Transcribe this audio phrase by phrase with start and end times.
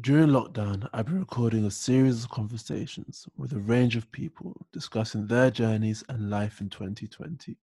[0.00, 5.26] During lockdown, I've been recording a series of conversations with a range of people discussing
[5.26, 7.58] their journeys and life in 2020.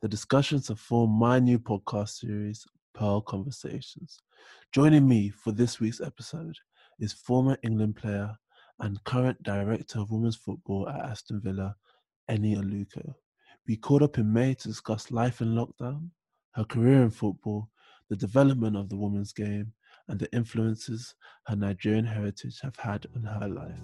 [0.00, 4.18] The discussions have formed my new podcast series, Pearl Conversations.
[4.72, 6.56] Joining me for this week's episode
[6.98, 8.34] is former England player
[8.80, 11.76] and current director of women's football at Aston Villa,
[12.30, 13.14] Eni Aluko.
[13.68, 16.08] We caught up in May to discuss life in lockdown,
[16.52, 17.68] her career in football,
[18.08, 19.74] the development of the women's game,
[20.08, 21.14] and the influences
[21.46, 23.80] her Nigerian heritage have had on her life.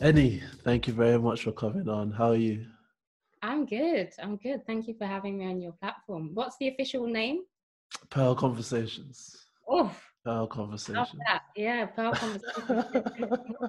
[0.00, 2.12] Eni, thank you very much for coming on.
[2.12, 2.66] How are you?
[3.42, 4.10] I'm good.
[4.22, 4.64] I'm good.
[4.64, 6.30] Thank you for having me on your platform.
[6.34, 7.42] What's the official name?
[8.08, 9.36] Pearl Conversations.
[9.68, 9.92] Oh,
[10.24, 11.22] Pearl Conversations.
[11.56, 12.84] Yeah, Pearl Conversations.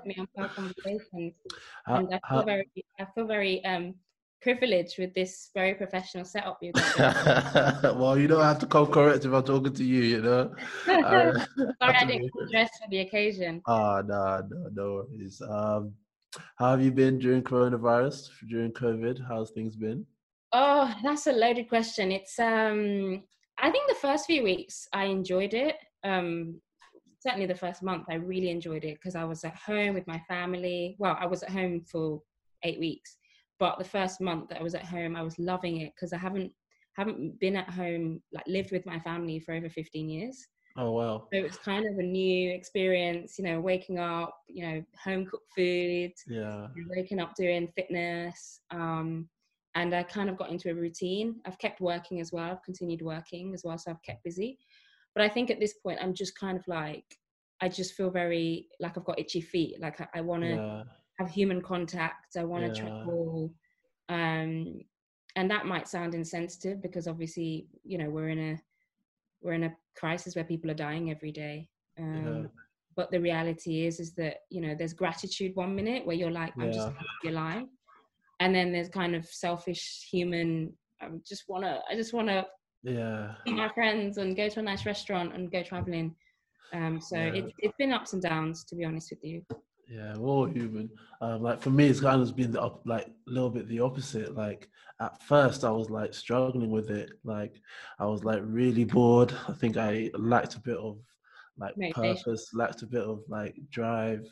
[0.06, 1.34] me on Pearl Conversations.
[1.88, 3.96] and I feel how, very, I feel very um,
[4.42, 7.84] privileged with this very professional setup you got.
[7.98, 10.54] well, you don't have to come correct if I'm talking to you, you know.
[10.88, 11.46] uh,
[11.82, 13.62] Sorry, I didn't dress for the occasion.
[13.68, 15.42] Oh no, no, no worries.
[15.42, 15.94] Um,
[16.58, 18.30] how have you been during coronavirus?
[18.48, 20.06] During COVID, how's things been?
[20.52, 22.12] Oh, that's a loaded question.
[22.12, 23.24] It's um,
[23.58, 25.76] I think the first few weeks I enjoyed it.
[26.04, 26.62] Um,
[27.20, 30.20] certainly the first month I really enjoyed it because I was at home with my
[30.28, 30.96] family.
[31.00, 32.22] Well, I was at home for
[32.64, 33.18] eight weeks,
[33.60, 36.18] but the first month that I was at home, I was loving it because I
[36.18, 36.52] haven't
[36.94, 40.48] haven't been at home like lived with my family for over 15 years.
[40.78, 41.28] Oh wow!
[41.34, 45.52] So it's kind of a new experience, you know, waking up, you know, home cooked
[45.56, 49.28] food, yeah, waking up doing fitness, um,
[49.76, 51.42] and I kind of got into a routine.
[51.46, 52.52] I've kept working as well.
[52.52, 54.58] I've continued working as well, so I've kept busy.
[55.16, 57.06] But I think at this point, I'm just kind of like,
[57.62, 59.80] I just feel very like I've got itchy feet.
[59.82, 60.84] Like I, I want to yeah.
[61.18, 62.38] have human contact.
[62.38, 62.88] I want to yeah.
[62.88, 63.54] travel.
[64.08, 64.82] Um,
[65.36, 68.62] and that might sound insensitive because obviously, you know, we're in a
[69.42, 71.70] we're in a crisis where people are dying every day.
[71.98, 72.48] Um, yeah.
[72.96, 76.54] But the reality is, is that you know, there's gratitude one minute where you're like,
[76.60, 77.68] I'm just happy be alive,
[78.40, 80.74] and then there's kind of selfish human.
[81.02, 82.46] I just wanna, I just wanna
[82.84, 83.34] yeah.
[83.46, 86.16] See my friends and go to a nice restaurant and go traveling.
[86.74, 87.34] Um so yeah.
[87.34, 89.42] it, it's been ups and downs to be honest with you.
[89.88, 90.90] Yeah we're all human.
[91.22, 93.80] Um like for me it's kind of been the up, like a little bit the
[93.80, 94.36] opposite.
[94.36, 94.70] Like
[95.02, 97.12] at first i was like struggling with it.
[97.24, 97.60] Like
[98.00, 99.34] i was like really bored.
[99.48, 101.00] I think i lacked a bit of
[101.58, 104.26] like purpose lacked a bit of like drive.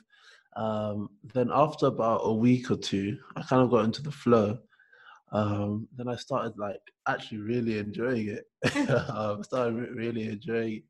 [0.56, 4.58] Um then after about a week or two i kind of got into the flow
[5.32, 8.46] um, then I started like actually really enjoying it.
[9.10, 10.84] um, started re- really enjoying it.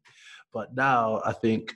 [0.53, 1.73] But now I think,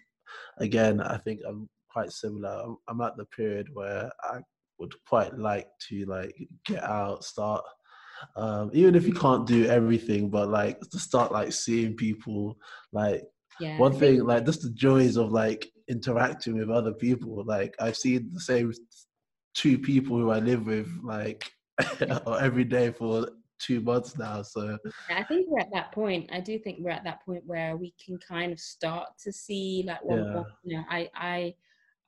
[0.58, 2.64] again, I think I'm quite similar.
[2.64, 4.40] I'm, I'm at the period where I
[4.80, 6.36] would quite like to like
[6.66, 7.64] get out, start
[8.36, 12.58] um, even if you can't do everything, but like to start like seeing people,
[12.92, 13.24] like
[13.60, 13.78] yeah.
[13.78, 17.44] one thing, like just the joys of like interacting with other people.
[17.46, 18.72] Like I've seen the same
[19.54, 21.50] two people who I live with, like
[22.42, 23.28] every day for
[23.60, 24.42] two months now.
[24.42, 24.78] So
[25.10, 26.30] I think we're at that point.
[26.34, 29.84] I do think we're at that point where we can kind of start to see
[29.86, 30.44] like what yeah.
[30.64, 30.84] you know.
[30.90, 31.56] I I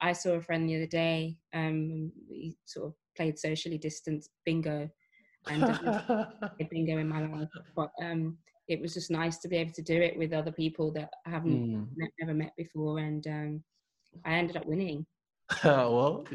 [0.01, 1.37] I saw a friend the other day.
[1.53, 4.89] Um, we sort of played socially distanced bingo,
[5.47, 5.61] and
[6.69, 7.49] bingo in my life.
[7.75, 10.91] But um, it was just nice to be able to do it with other people
[10.93, 11.87] that I haven't mm.
[12.19, 13.63] never met before, and um,
[14.25, 15.05] I ended up winning.
[15.63, 16.25] well,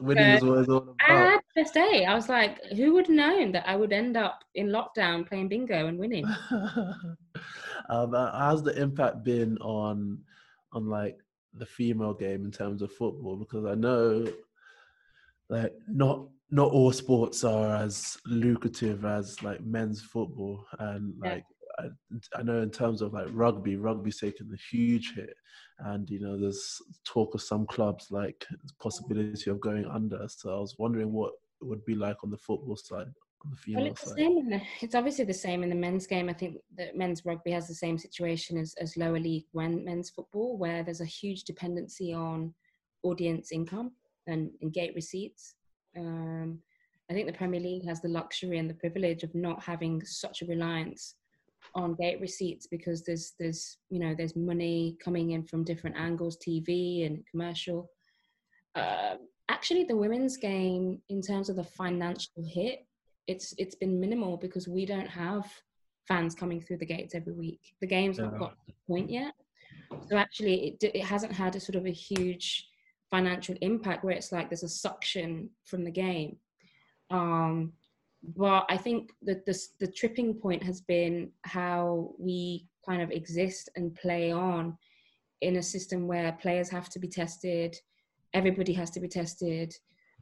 [0.00, 0.94] winning is what it's all about.
[1.08, 2.04] I had first day.
[2.04, 5.48] I was like, who would have known that I would end up in lockdown playing
[5.48, 6.24] bingo and winning?
[7.88, 10.18] um, uh, how's the impact been on,
[10.72, 11.18] on like
[11.54, 13.36] the female game in terms of football?
[13.36, 14.26] Because I know,
[15.48, 21.44] like, not not all sports are as lucrative as like men's football, and like
[21.78, 21.88] I,
[22.36, 25.34] I know in terms of like rugby, rugby's taken a huge hit,
[25.80, 28.44] and you know there's talk of some clubs like
[28.80, 30.26] possibility of going under.
[30.28, 33.06] So I was wondering what it would be like on the football side.
[33.44, 34.16] On the female well, it's side.
[34.16, 36.28] The same the, it's obviously the same in the men's game.
[36.28, 40.10] I think that men's rugby has the same situation as, as lower league when men's
[40.10, 42.54] football, where there's a huge dependency on
[43.04, 43.92] audience income
[44.26, 45.54] and, and gate receipts.
[45.96, 46.60] Um,
[47.10, 50.42] I think the Premier League has the luxury and the privilege of not having such
[50.42, 51.14] a reliance
[51.74, 56.36] on gate receipts because there's there's you know there's money coming in from different angles
[56.36, 57.90] tv and commercial.
[58.74, 59.16] Uh,
[59.48, 62.86] actually the women's game in terms of the financial hit
[63.28, 65.44] it's it's been minimal because we don't have
[66.08, 67.60] fans coming through the gates every week.
[67.80, 68.24] The game's yeah.
[68.24, 69.34] not got to the point yet.
[70.08, 72.66] So actually it, it hasn't had a sort of a huge
[73.10, 76.38] financial impact where it's like there's a suction from the game.
[77.10, 77.74] Um
[78.22, 83.68] but I think that the the tripping point has been how we kind of exist
[83.76, 84.76] and play on
[85.40, 87.76] in a system where players have to be tested,
[88.34, 89.74] everybody has to be tested.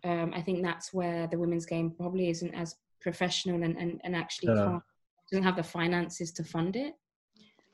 [0.04, 4.14] Um, I think that's where the women's game probably isn't as professional and, and, and
[4.14, 4.78] actually yeah.
[5.30, 6.94] doesn't have the finances to fund it.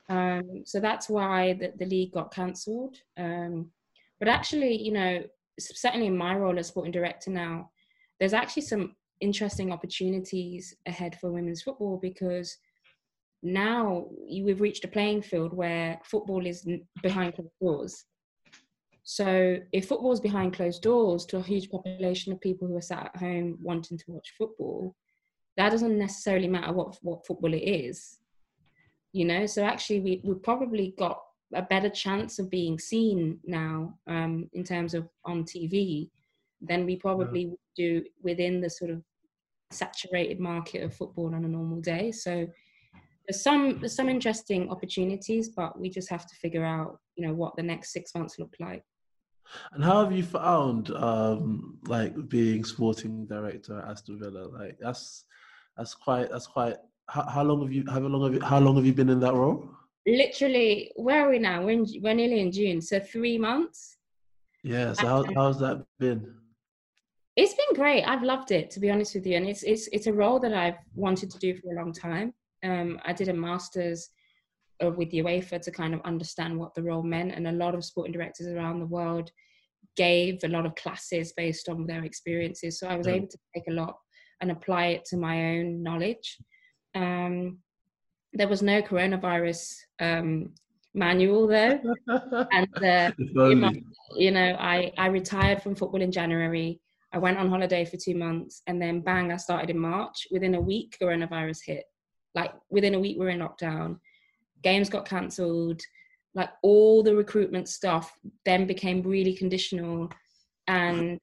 [0.09, 2.97] Um, so that's why the, the league got cancelled.
[3.17, 3.71] Um,
[4.19, 5.23] but actually, you know,
[5.59, 7.71] certainly in my role as sporting director now,
[8.19, 12.57] there's actually some interesting opportunities ahead for women's football because
[13.41, 16.67] now we've reached a playing field where football is
[17.01, 18.05] behind closed doors.
[19.03, 22.81] So if football is behind closed doors to a huge population of people who are
[22.81, 24.95] sat at home wanting to watch football,
[25.57, 28.17] that doesn't necessarily matter what what football it is.
[29.11, 31.19] You know, so actually we we probably got
[31.53, 36.09] a better chance of being seen now um, in terms of on TV
[36.61, 37.55] than we probably yeah.
[37.75, 39.03] do within the sort of
[39.73, 42.11] saturated market of football on a normal day.
[42.11, 42.47] So
[43.27, 47.33] there's some there's some interesting opportunities, but we just have to figure out, you know,
[47.33, 48.83] what the next six months look like.
[49.73, 54.47] And how have you found um like being sporting director at Aston Villa?
[54.47, 55.25] Like that's
[55.77, 56.77] that's quite that's quite
[57.09, 59.19] how, how long have you how long have you how long have you been in
[59.21, 59.69] that role?
[60.05, 61.63] Literally, where are we now?
[61.63, 63.97] We're, in, we're nearly in June, so three months.
[64.61, 64.91] Yeah.
[64.93, 66.35] So how, how's that been?
[67.35, 68.03] It's been great.
[68.03, 70.53] I've loved it, to be honest with you, and it's it's it's a role that
[70.53, 72.33] I've wanted to do for a long time
[72.63, 74.09] um, I did a master's
[74.83, 77.75] uh, with the UEFA to kind of understand what the role meant, and a lot
[77.75, 79.29] of sporting directors around the world
[79.95, 82.79] gave a lot of classes based on their experiences.
[82.79, 83.95] So I was able to take a lot
[84.41, 86.37] and apply it to my own knowledge.
[86.95, 87.59] Um,
[88.33, 90.53] there was no coronavirus um,
[90.95, 91.79] manual though,
[92.51, 93.11] and uh,
[94.15, 96.79] you know, I I retired from football in January.
[97.13, 100.27] I went on holiday for two months, and then bang, I started in March.
[100.31, 101.85] Within a week, coronavirus hit.
[102.35, 103.99] Like within a week we are in lockdown.
[104.63, 105.81] Games got cancelled.
[106.33, 110.09] Like all the recruitment stuff then became really conditional
[110.67, 111.19] and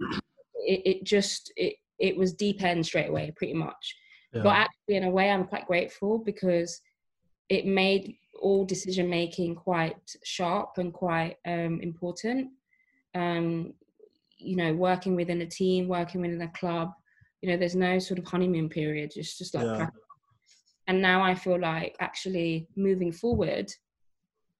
[0.54, 3.96] it, it just it, it was deep end straight away pretty much.
[4.32, 4.42] Yeah.
[4.42, 6.80] but actually in a way i'm quite grateful because
[7.48, 12.50] it made all decision making quite sharp and quite um, important.
[13.14, 13.74] Um,
[14.40, 16.90] you know working within a team working within a club
[17.42, 19.12] you know there's no sort of honeymoon period.
[19.16, 19.88] It's just like yeah.
[20.86, 23.70] and now i feel like actually moving forward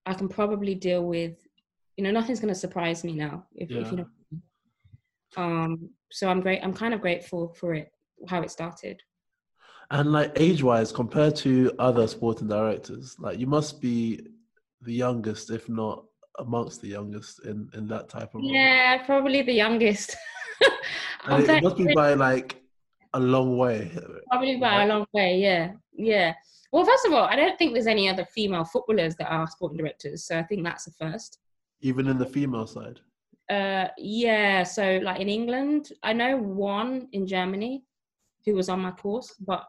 [0.06, 1.36] i can probably deal with
[1.96, 3.80] you know nothing's going to surprise me now if, yeah.
[3.80, 4.06] if you know
[5.36, 7.90] um so i'm great i'm kind of grateful for it
[8.28, 9.00] how it started.
[9.92, 14.20] And like age wise compared to other sporting directors like you must be
[14.82, 16.04] the youngest if not
[16.40, 19.06] amongst the youngest in in that type of yeah role.
[19.06, 20.16] probably the youngest
[21.28, 22.56] it must be by like
[23.14, 23.90] a long way
[24.28, 26.34] probably by a long way yeah yeah.
[26.72, 29.78] Well, first of all, I don't think there's any other female footballers that are sporting
[29.78, 31.38] directors, so I think that's a first.
[31.80, 33.00] Even in the female side.
[33.50, 34.62] Uh, yeah.
[34.62, 37.84] So, like in England, I know one in Germany
[38.46, 39.64] who was on my course, but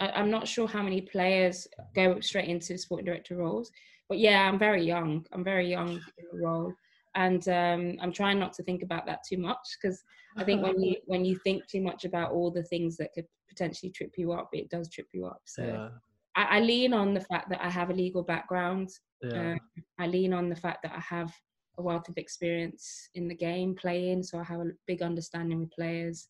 [0.00, 3.70] I, am not sure how many players go straight into sporting director roles.
[4.10, 5.24] But yeah, I'm very young.
[5.32, 6.74] I'm very young in the role,
[7.14, 10.02] and um, I'm trying not to think about that too much because
[10.36, 13.26] I think when you when you think too much about all the things that could
[13.48, 15.42] potentially trip you up, it does trip you up.
[15.44, 15.88] So yeah.
[16.34, 18.90] I, I, lean on the fact that I have a legal background.
[19.22, 19.52] Yeah.
[19.52, 19.60] Um,
[19.98, 21.32] I lean on the fact that I have
[21.78, 25.70] a wealth of experience in the game playing, so I have a big understanding with
[25.70, 26.28] players.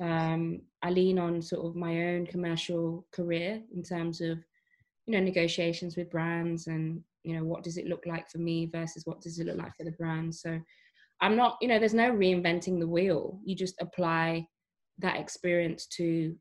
[0.00, 4.38] Um, I lean on sort of my own commercial career in terms of,
[5.08, 8.66] you know, negotiations with brands and you know what does it look like for me
[8.66, 10.34] versus what does it look like for the brand.
[10.34, 10.60] So
[11.20, 13.40] I'm not, you know, there's no reinventing the wheel.
[13.44, 14.46] You just apply
[14.98, 16.36] that experience to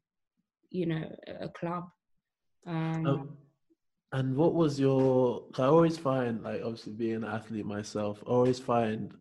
[0.69, 1.09] you know
[1.39, 1.85] a club
[2.65, 3.37] um, um,
[4.11, 8.59] and what was your i always find like obviously being an athlete myself I always
[8.59, 9.13] find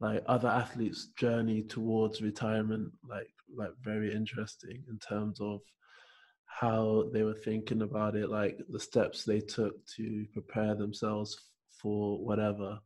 [0.00, 5.60] like other athletes journey towards retirement like like very interesting in terms of
[6.58, 11.38] how they were thinking about it like the steps they took to prepare themselves
[11.70, 12.78] for whatever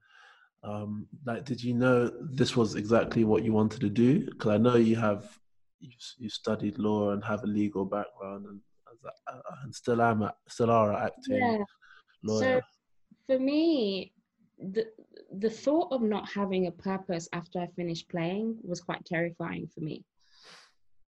[0.64, 4.58] um like did you know this was exactly what you wanted to do because i
[4.58, 5.38] know you have
[5.80, 8.60] you, you studied law and have a legal background and
[9.64, 11.64] and still am still are acting yeah.
[12.22, 12.60] lawyer.
[13.26, 14.12] So for me,
[14.58, 14.86] the
[15.38, 19.80] the thought of not having a purpose after I finished playing was quite terrifying for
[19.80, 20.04] me.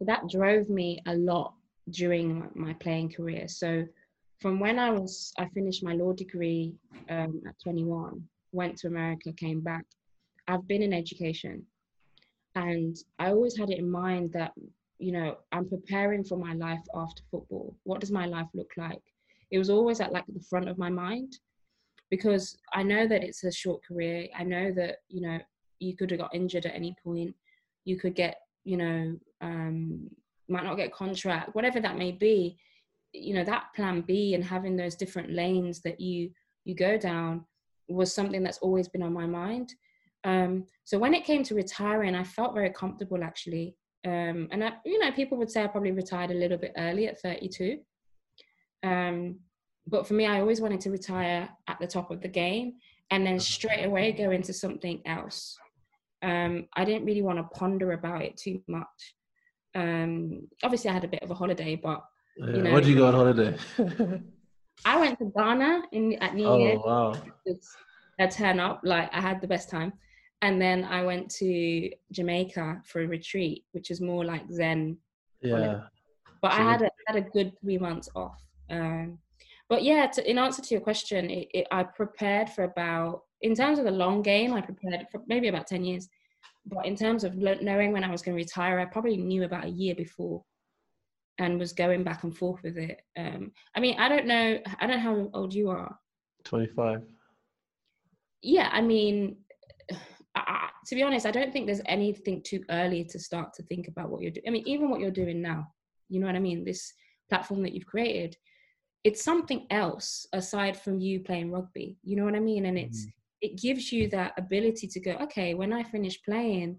[0.00, 1.54] that drove me a lot
[1.90, 3.48] during my playing career.
[3.48, 3.84] So
[4.40, 6.74] from when I was I finished my law degree
[7.10, 8.22] um, at 21,
[8.52, 9.84] went to America, came back.
[10.48, 11.64] I've been in education
[12.54, 14.52] and I always had it in mind that
[15.02, 17.74] you know, I'm preparing for my life after football.
[17.82, 19.02] What does my life look like?
[19.50, 21.38] It was always at like the front of my mind
[22.08, 24.28] because I know that it's a short career.
[24.38, 25.40] I know that, you know,
[25.80, 27.34] you could have got injured at any point.
[27.84, 30.08] You could get, you know, um,
[30.52, 32.58] might not get contract, whatever that may be.
[33.12, 36.30] You know, that plan B and having those different lanes that you
[36.64, 37.44] you go down
[37.88, 39.74] was something that's always been on my mind.
[40.24, 43.76] Um, so when it came to retiring, I felt very comfortable actually.
[44.04, 47.08] Um, and I, you know, people would say I probably retired a little bit early
[47.08, 47.78] at 32.
[48.82, 49.40] Um,
[49.86, 52.74] but for me, I always wanted to retire at the top of the game
[53.10, 55.58] and then straight away go into something else.
[56.22, 59.14] Um, I didn't really want to ponder about it too much.
[59.74, 62.04] Um, obviously, I had a bit of a holiday, but
[62.36, 62.46] yeah.
[62.46, 63.56] you know, where did you go on holiday?
[64.84, 66.78] I went to Ghana in at New oh, Year.
[66.78, 67.14] wow!
[68.18, 69.92] A turn up, like I had the best time,
[70.42, 74.98] and then I went to Jamaica for a retreat, which is more like Zen.
[75.40, 75.82] Yeah.
[76.40, 78.42] But so I had a had a good three months off.
[78.70, 79.18] Um,
[79.68, 83.54] but yeah, to, in answer to your question, it, it, I prepared for about in
[83.54, 86.08] terms of the long game, I prepared for maybe about ten years.
[86.66, 89.64] But in terms of knowing when I was going to retire, I probably knew about
[89.64, 90.44] a year before
[91.38, 93.00] and was going back and forth with it.
[93.18, 94.58] Um, I mean, I don't know.
[94.78, 95.96] I don't know how old you are.
[96.44, 97.02] Twenty-five.
[98.42, 99.36] Yeah, I mean,
[100.34, 103.88] I, to be honest, I don't think there's anything too early to start to think
[103.88, 104.46] about what you're doing.
[104.46, 105.66] I mean, even what you're doing now.
[106.08, 106.64] You know what I mean?
[106.64, 106.92] This
[107.28, 108.36] platform that you've created,
[109.04, 111.98] it's something else aside from you playing rugby.
[112.02, 112.66] You know what I mean?
[112.66, 113.12] And it's mm.
[113.42, 116.78] It gives you that ability to go, okay, when I finish playing,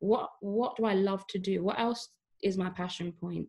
[0.00, 1.62] what what do I love to do?
[1.62, 2.10] What else
[2.42, 3.46] is my passion point?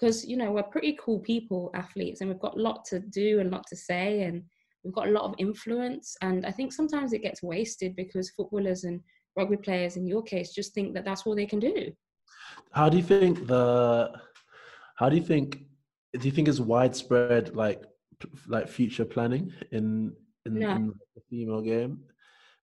[0.00, 3.40] because you know we're pretty cool people athletes and we've got a lot to do
[3.40, 4.42] and a lot to say and
[4.82, 8.84] we've got a lot of influence and i think sometimes it gets wasted because footballers
[8.84, 9.00] and
[9.36, 11.92] rugby players in your case just think that that's all they can do
[12.72, 14.10] how do you think the
[14.96, 15.64] how do you think
[16.18, 17.82] do you think it's widespread like
[18.48, 20.12] like future planning in
[20.46, 20.70] in, no.
[20.70, 22.00] in the female game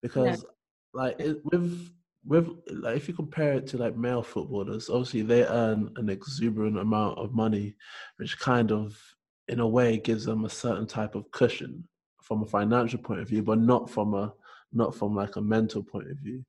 [0.02, 0.50] because no.
[0.94, 1.90] like it, with
[2.26, 6.78] with like if you compare it to like male footballers, obviously they earn an exuberant
[6.78, 7.76] amount of money,
[8.18, 9.00] which kind of
[9.48, 11.88] in a way gives them a certain type of cushion
[12.22, 14.34] from a financial point of view, but not from a
[14.74, 16.44] not from like a mental point of view.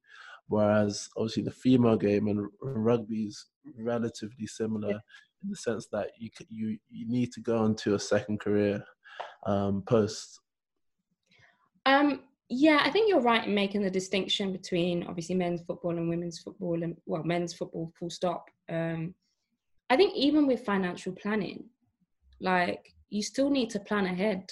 [0.48, 5.00] Whereas obviously the female game and rugby is relatively similar
[5.42, 8.82] in the sense that you you you need to go into a second career
[9.46, 10.40] um, post.
[11.88, 16.08] Um, yeah, I think you're right in making the distinction between obviously men's football and
[16.08, 18.46] women's football, and well, men's football, full stop.
[18.68, 19.14] Um,
[19.90, 21.64] I think even with financial planning,
[22.40, 24.50] like you still need to plan ahead.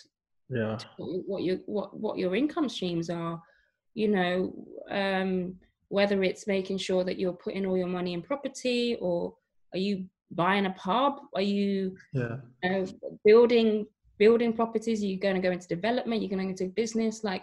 [0.49, 0.79] Yeah.
[0.99, 3.41] What your what what your income streams are,
[3.95, 4.55] you know,
[4.91, 5.57] um,
[5.89, 9.35] whether it's making sure that you're putting all your money in property, or
[9.75, 11.21] are you buying a pub?
[11.35, 12.37] Are you, yeah.
[12.63, 12.87] you know,
[13.25, 13.87] building
[14.19, 15.03] building properties?
[15.03, 16.23] Are you going to go into development?
[16.23, 17.43] You're going to go into business, like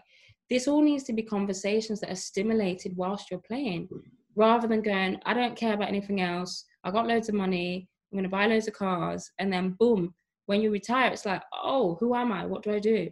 [0.50, 3.88] this all needs to be conversations that are stimulated whilst you're playing
[4.36, 8.18] rather than going i don't care about anything else i got loads of money i'm
[8.18, 10.14] going to buy loads of cars and then boom
[10.46, 13.10] when you retire it's like oh who am i what do i do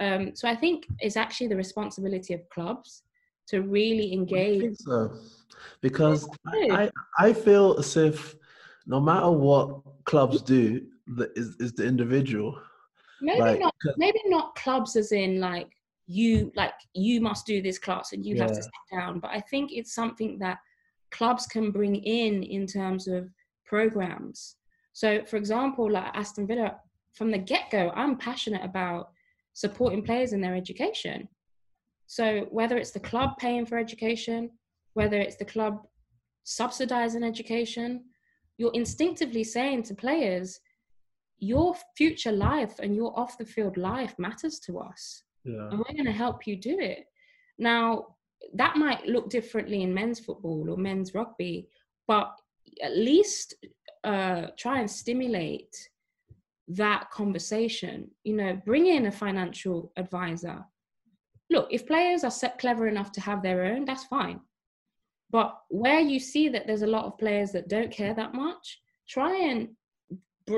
[0.00, 3.02] um, so i think it's actually the responsibility of clubs
[3.48, 5.12] to really engage so.
[5.80, 8.34] because I, I feel as if
[8.86, 10.80] no matter what clubs do
[11.36, 12.58] is, is the individual
[13.22, 15.70] maybe like, not maybe not clubs as in like
[16.06, 18.42] you like you must do this class and you yeah.
[18.42, 20.58] have to sit down but i think it's something that
[21.10, 23.28] clubs can bring in in terms of
[23.64, 24.56] programs
[24.92, 26.76] so for example like aston villa
[27.14, 29.10] from the get-go i'm passionate about
[29.54, 31.28] supporting players in their education
[32.06, 34.50] so whether it's the club paying for education
[34.94, 35.86] whether it's the club
[36.44, 38.02] subsidizing education
[38.58, 40.60] you're instinctively saying to players
[41.42, 45.24] your future life and your off the field life matters to us.
[45.44, 45.70] Yeah.
[45.70, 47.04] and we're going to help you do it.
[47.58, 48.16] Now
[48.54, 51.68] that might look differently in men's football or men's rugby
[52.06, 52.32] but
[52.80, 53.54] at least
[54.04, 55.76] uh, try and stimulate
[56.68, 58.08] that conversation.
[58.22, 60.64] You know bring in a financial advisor.
[61.50, 64.40] Look if players are set clever enough to have their own that's fine.
[65.30, 68.80] But where you see that there's a lot of players that don't care that much
[69.08, 69.70] try and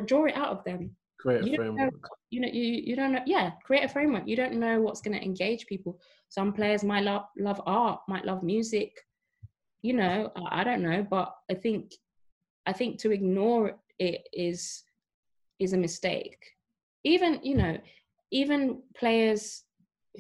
[0.06, 0.96] draw it out of them.
[1.18, 1.92] Create a framework.
[1.92, 2.00] know,
[2.30, 4.24] you know you, you don't know yeah create a framework.
[4.26, 5.98] You don't know what's going to engage people.
[6.28, 8.92] Some players might love love art might love music
[9.82, 11.92] you know I, I don't know but i think
[12.64, 14.82] i think to ignore it is
[15.60, 16.38] is a mistake.
[17.04, 17.78] Even you know
[18.30, 19.62] even players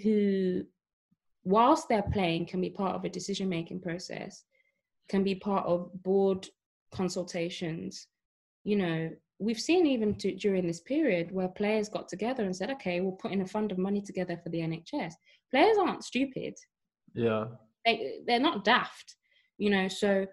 [0.02, 0.62] who
[1.44, 4.44] whilst they're playing can be part of a decision making process
[5.08, 6.48] can be part of board
[6.92, 8.06] consultations,
[8.62, 12.70] you know, we've seen even to, during this period where players got together and said,
[12.70, 15.14] okay, we'll put in a fund of money together for the NHS.
[15.50, 16.54] Players aren't stupid.
[17.14, 17.46] Yeah.
[17.84, 19.16] They, they're not daft,
[19.58, 20.26] you know, so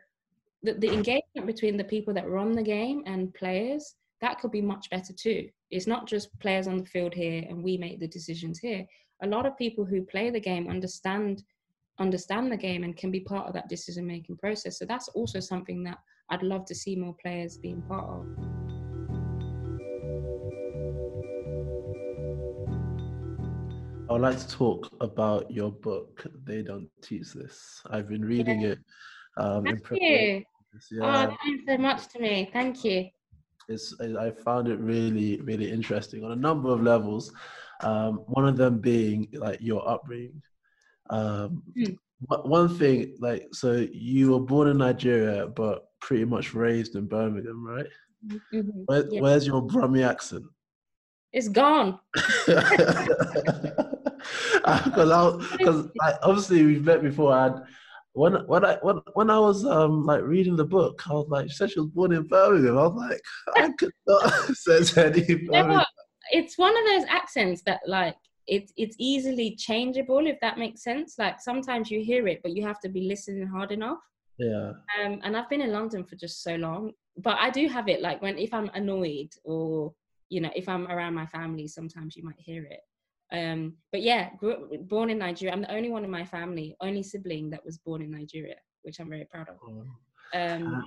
[0.64, 4.62] the, the engagement between the people that run the game and players, that could be
[4.62, 5.50] much better too.
[5.70, 8.86] It's not just players on the field here and we make the decisions here.
[9.24, 11.44] A lot of people who play the game understand
[12.00, 14.80] understand the game and can be part of that decision making process.
[14.80, 15.98] So that's also something that
[16.30, 18.61] I'd love to see more players being part of.
[24.10, 26.26] I would like to talk about your book.
[26.46, 27.82] They don't teach this.
[27.90, 28.70] I've been reading yeah.
[28.70, 28.80] it.
[29.38, 30.44] Um, Thank you.
[30.92, 31.30] Yeah.
[31.30, 32.50] Oh, thanks so much to me.
[32.52, 33.08] Thank you.
[33.70, 37.32] It's, I found it really, really interesting on a number of levels.
[37.84, 40.42] Um, one of them being like your upbringing.
[41.10, 41.96] Um, mm.
[42.28, 47.66] One thing, like, so you were born in Nigeria, but pretty much raised in Birmingham,
[47.66, 47.88] right?
[48.28, 48.82] Mm-hmm.
[48.86, 49.22] Where, yeah.
[49.22, 50.44] Where's your Brummie accent?
[51.34, 51.98] It's gone.
[52.46, 52.66] because
[55.58, 57.62] because like obviously we've met before and
[58.14, 61.50] when when I when, when I was um like reading the book, I was like,
[61.50, 62.78] she said she was born in Birmingham.
[62.78, 63.22] I was like,
[63.56, 65.22] I could not says any.
[66.34, 68.16] It's one of those accents that like
[68.48, 71.16] it's it's easily changeable if that makes sense.
[71.18, 74.00] Like sometimes you hear it, but you have to be listening hard enough.
[74.38, 74.74] Yeah.
[75.02, 78.02] Um, and I've been in London for just so long, but I do have it
[78.02, 79.94] like when if I'm annoyed or
[80.32, 82.80] you know if I'm around my family, sometimes you might hear it.
[83.34, 85.54] Um, but yeah, grew, born in Nigeria.
[85.54, 89.00] I'm the only one in my family, only sibling that was born in Nigeria, which
[89.00, 89.58] I'm very proud of.
[89.64, 89.86] Oh.
[90.34, 90.86] Um,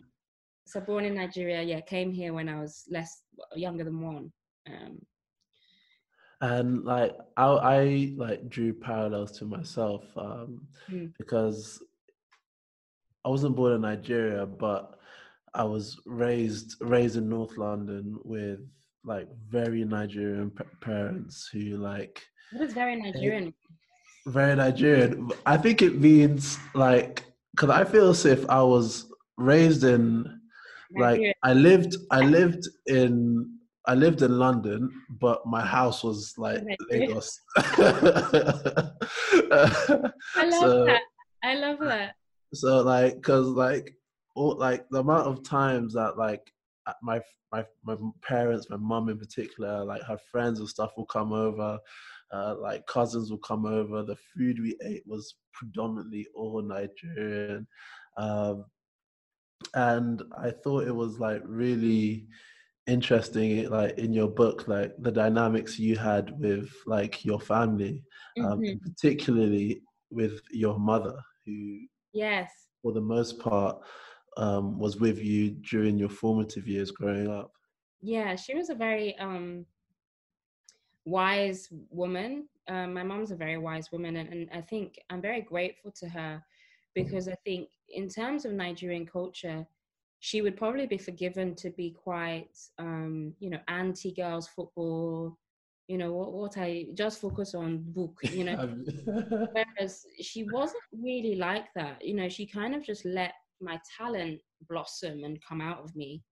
[0.66, 3.22] so born in Nigeria, yeah, came here when I was less
[3.54, 4.32] younger than one.
[4.66, 4.98] Um,
[6.40, 11.12] and like I, I like drew parallels to myself um, mm.
[11.18, 11.82] because
[13.24, 14.98] I wasn't born in Nigeria, but
[15.54, 18.60] I was raised raised in North London with
[19.04, 23.54] like very Nigerian p- parents who like what is very Nigerian?
[24.26, 25.30] Very Nigerian.
[25.44, 30.40] I think it means like because I feel as if I was raised in
[30.96, 36.62] like I lived I lived in I lived in London, but my house was like
[36.90, 37.38] Lagos.
[37.56, 37.64] I
[40.44, 41.02] love so, that.
[41.42, 42.14] I love that.
[42.54, 43.94] So like, cause like,
[44.34, 46.50] all, like the amount of times that like
[47.02, 47.20] my
[47.52, 51.78] my my parents, my mum in particular, like her friends and stuff will come over,
[52.32, 54.02] uh, like cousins will come over.
[54.02, 57.66] The food we ate was predominantly all Nigerian,
[58.16, 58.64] um,
[59.74, 62.26] and I thought it was like really
[62.86, 68.02] interesting like in your book like the dynamics you had with like your family
[68.40, 68.76] um, mm-hmm.
[68.86, 71.78] particularly with your mother who
[72.12, 72.50] yes
[72.82, 73.78] for the most part
[74.36, 77.52] um, was with you during your formative years growing up
[78.00, 79.64] yeah she was a very um,
[81.04, 82.48] wise woman.
[82.68, 86.08] Um, my mom's a very wise woman, and, and I think I'm very grateful to
[86.08, 86.42] her
[86.94, 89.66] because I think, in terms of Nigerian culture,
[90.20, 95.36] she would probably be forgiven to be quite, um, you know, anti girls football.
[95.88, 96.32] You know what?
[96.32, 98.18] What I just focus on book.
[98.22, 98.56] You know,
[99.52, 102.02] whereas she wasn't really like that.
[102.02, 106.22] You know, she kind of just let my talent blossom and come out of me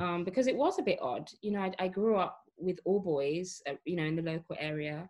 [0.00, 1.28] um, because it was a bit odd.
[1.42, 4.56] You know, I, I grew up with all boys, uh, you know, in the local
[4.58, 5.08] area.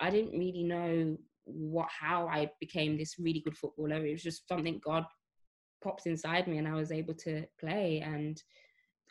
[0.00, 4.04] I didn't really know what how I became this really good footballer.
[4.04, 5.04] It was just something God
[5.82, 8.02] popped inside me, and I was able to play.
[8.04, 8.40] And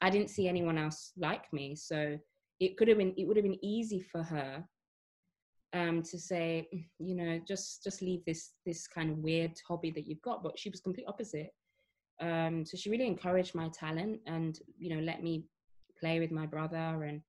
[0.02, 2.18] I didn't see anyone else like me, so
[2.60, 4.64] it could have been it would have been easy for her
[5.74, 6.68] um, to say,
[7.00, 10.44] you know, just just leave this this kind of weird hobby that you've got.
[10.44, 11.52] But she was complete opposite.
[12.22, 15.44] Um, so she really encouraged my talent and you know let me
[16.00, 17.22] play with my brother and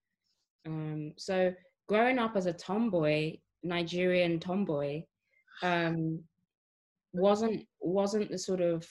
[0.67, 1.53] um, so
[1.89, 5.03] growing up as a tomboy, Nigerian tomboy,
[5.63, 6.21] um,
[7.13, 8.87] wasn't wasn't the sort of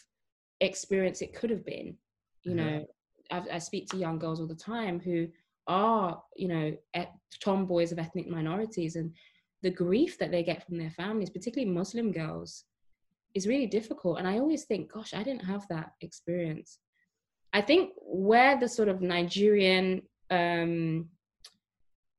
[0.62, 1.96] experience it could have been.
[2.44, 2.86] You know,
[3.32, 5.28] I, I speak to young girls all the time who
[5.68, 9.12] are, you know, et- tomboys of ethnic minorities, and
[9.64, 12.66] the grief that they get from their families, particularly Muslim girls,
[13.36, 14.18] is really difficult.
[14.18, 16.80] And I always think, gosh, I didn't have that experience.
[17.54, 21.10] I think where the sort of Nigerian um,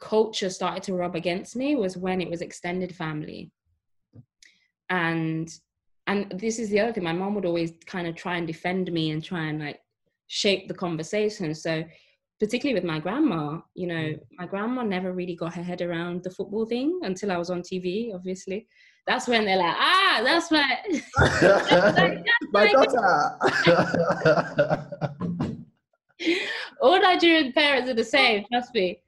[0.00, 3.50] culture started to rub against me was when it was extended family
[4.90, 5.58] and
[6.06, 8.92] and this is the other thing my mom would always kind of try and defend
[8.92, 9.80] me and try and like
[10.28, 11.82] shape the conversation so
[12.38, 14.20] particularly with my grandma you know mm.
[14.32, 17.62] my grandma never really got her head around the football thing until i was on
[17.62, 18.66] tv obviously
[19.06, 20.78] that's when they're like ah that's my
[22.52, 23.38] my daughter
[26.80, 29.00] All Nigerian parents are the same, trust me.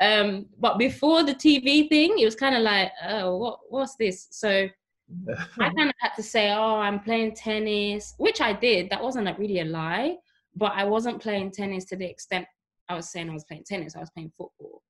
[0.00, 4.28] Um, but before the TV thing, it was kind of like, oh, what, what's this?
[4.30, 4.68] So
[5.58, 8.90] I kind of had to say, oh, I'm playing tennis, which I did.
[8.90, 10.16] That wasn't like really a lie,
[10.54, 12.46] but I wasn't playing tennis to the extent
[12.88, 13.96] I was saying I was playing tennis.
[13.96, 14.82] I was playing football.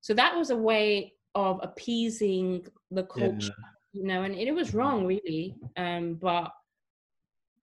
[0.00, 3.75] So that was a way of appeasing the culture, yeah.
[3.96, 5.56] You know, and it, was wrong really.
[5.76, 6.52] Um, but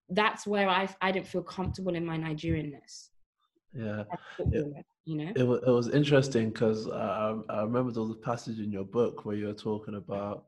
[0.09, 3.09] that's where I I didn't feel comfortable in my Nigerianness.
[3.73, 4.03] Yeah,
[4.51, 8.25] it, you know, it was it was interesting because uh, I remember there was a
[8.25, 10.45] passage in your book where you were talking about.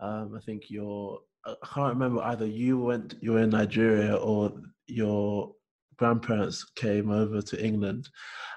[0.00, 4.52] Um, I think your I can't remember either you went you were in Nigeria or
[4.86, 5.54] your
[5.96, 8.08] grandparents came over to England,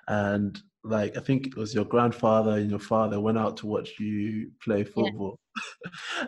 [0.08, 4.00] and like I think it was your grandfather and your father went out to watch
[4.00, 5.38] you play football.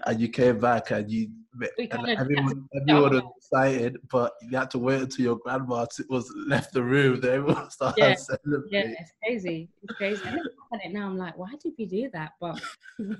[0.05, 1.29] And you came back and you
[1.77, 6.73] and everyone, everyone was excited, but you had to wait until your grandma was left
[6.73, 7.21] the room.
[7.21, 8.15] Then everyone started yeah.
[8.15, 8.69] celebrating.
[8.71, 9.69] Yeah, it's crazy.
[9.83, 10.21] It's crazy.
[10.25, 11.07] I look at it now.
[11.07, 12.31] I'm like, why did we do that?
[12.41, 12.61] But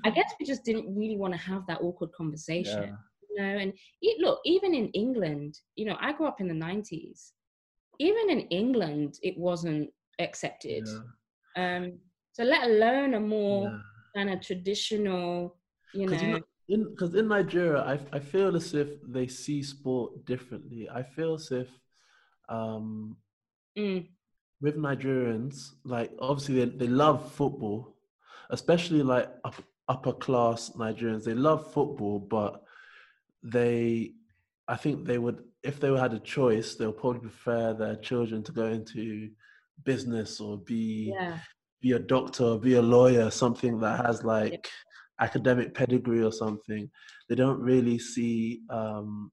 [0.04, 2.82] I guess we just didn't really want to have that awkward conversation.
[2.82, 2.96] Yeah.
[3.30, 6.54] You know, and it, look, even in England, you know, I grew up in the
[6.54, 7.32] '90s.
[7.98, 10.86] Even in England, it wasn't accepted.
[10.86, 11.00] Yeah
[11.56, 11.98] um,
[12.32, 13.78] so let alone a more yeah.
[14.14, 15.56] kind of traditional,
[15.96, 16.40] you know.
[16.68, 20.88] Because in, in, Nigeria, I, I feel as if they see sport differently.
[20.92, 21.68] I feel as if
[22.48, 23.16] um,
[23.78, 24.06] mm.
[24.60, 27.94] with Nigerians, like obviously they, they love football,
[28.50, 29.54] especially like up,
[29.88, 31.24] upper class Nigerians.
[31.24, 32.64] They love football, but
[33.42, 34.12] they,
[34.66, 38.52] I think they would, if they had a choice, they'll probably prefer their children to
[38.52, 39.30] go into
[39.84, 41.38] business or be yeah.
[41.80, 44.58] be a doctor or be a lawyer, something that has like yeah.
[45.20, 46.90] Academic pedigree or something.
[47.28, 49.30] They don't really see um,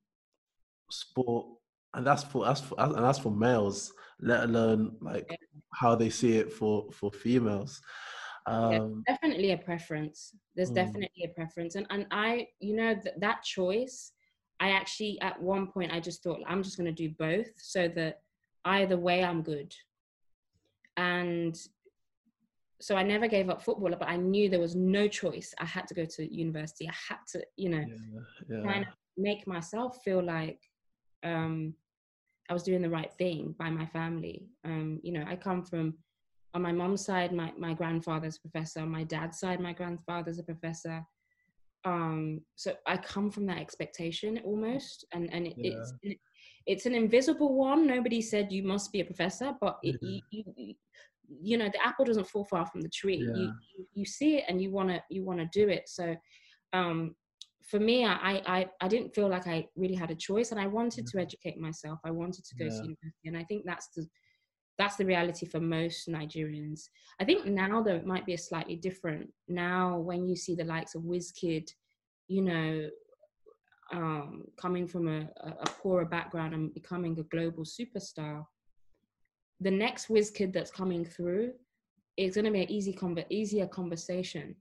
[0.91, 1.47] sport,
[1.93, 3.91] and that's for that's for and that's for males.
[4.19, 5.37] Let alone like yeah.
[5.73, 7.81] how they see it for for females.
[8.45, 10.35] Um, definitely a preference.
[10.55, 10.75] There's mm.
[10.75, 14.11] definitely a preference, and and I, you know, th- that choice.
[14.59, 17.89] I actually at one point I just thought I'm just going to do both so
[17.95, 18.19] that
[18.63, 19.73] either way I'm good
[20.97, 21.57] and
[22.83, 25.53] so I never gave up football, but I knew there was no choice.
[25.57, 26.89] I had to go to university.
[26.89, 28.63] I had to, you know, yeah, yeah.
[28.69, 30.59] kind of make myself feel like
[31.23, 31.73] um,
[32.49, 34.47] I was doing the right thing by my family.
[34.65, 35.93] Um, you know, I come from
[36.53, 38.81] on my mom's side, my my grandfather's a professor.
[38.81, 41.05] On my dad's side, my grandfather's a professor.
[41.85, 45.71] Um, so I come from that expectation almost, and and it, yeah.
[45.71, 45.93] it's
[46.65, 47.87] it's an invisible one.
[47.87, 50.75] Nobody said you must be a professor, but it, you, you,
[51.41, 53.17] you know the apple doesn't fall far from the tree.
[53.17, 53.35] Yeah.
[53.35, 55.83] you, you, you see it and you want to you want to do it.
[55.87, 56.15] So
[56.73, 57.15] um
[57.69, 60.67] for me I, I i didn't feel like i really had a choice and i
[60.67, 61.99] wanted to educate myself.
[62.03, 62.71] I wanted to go yeah.
[62.71, 64.05] to university and i think that's the
[64.77, 66.81] that's the reality for most nigerians.
[67.19, 69.29] I think now though it might be a slightly different.
[69.47, 71.69] Now when you see the likes of Wizkid
[72.27, 72.89] you know
[73.91, 78.43] um, coming from a, a poorer background and becoming a global superstar
[79.59, 81.53] the next whiz kid that's coming through
[82.17, 84.55] is going to be an easy conver- easier conversation.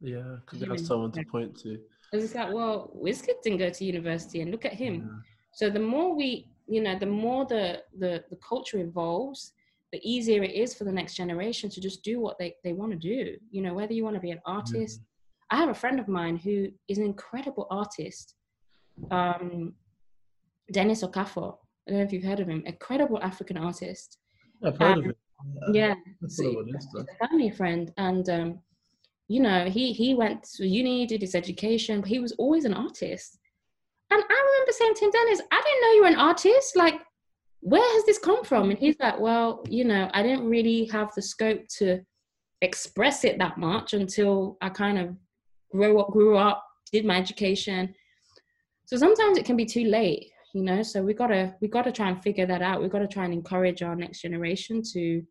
[0.00, 1.78] Yeah, because you have someone to point to.
[2.10, 4.94] Because it's like, well, Wizkid didn't go to university, and look at him.
[4.94, 5.18] Yeah.
[5.52, 9.52] So the more we, you know, the more the the the culture evolves,
[9.92, 12.92] the easier it is for the next generation to just do what they they want
[12.92, 13.36] to do.
[13.50, 15.00] You know, whether you want to be an artist.
[15.50, 18.34] I have a friend of mine who is an incredible artist.
[19.10, 19.72] Um,
[20.70, 21.56] Dennis Okafor.
[21.86, 22.62] I don't know if you've heard of him.
[22.66, 24.18] Incredible African artist.
[24.64, 25.16] I've heard um, of it.
[25.72, 25.94] Yeah,
[26.26, 26.64] so,
[26.96, 28.58] a family friend, and um,
[29.28, 32.74] you know, he he went to uni, did his education, but he was always an
[32.74, 33.38] artist.
[34.10, 36.76] And I remember saying to him, Dennis, I didn't know you were an artist.
[36.76, 37.00] Like,
[37.60, 38.70] where has this come from?
[38.70, 42.00] And he's like, well, you know, I didn't really have the scope to
[42.62, 45.14] express it that much until I kind of
[45.70, 47.94] grew up, grew up, did my education.
[48.86, 52.08] So sometimes it can be too late you know so we gotta we gotta try
[52.08, 52.82] and figure that out.
[52.82, 55.22] We gotta try and encourage our next generation to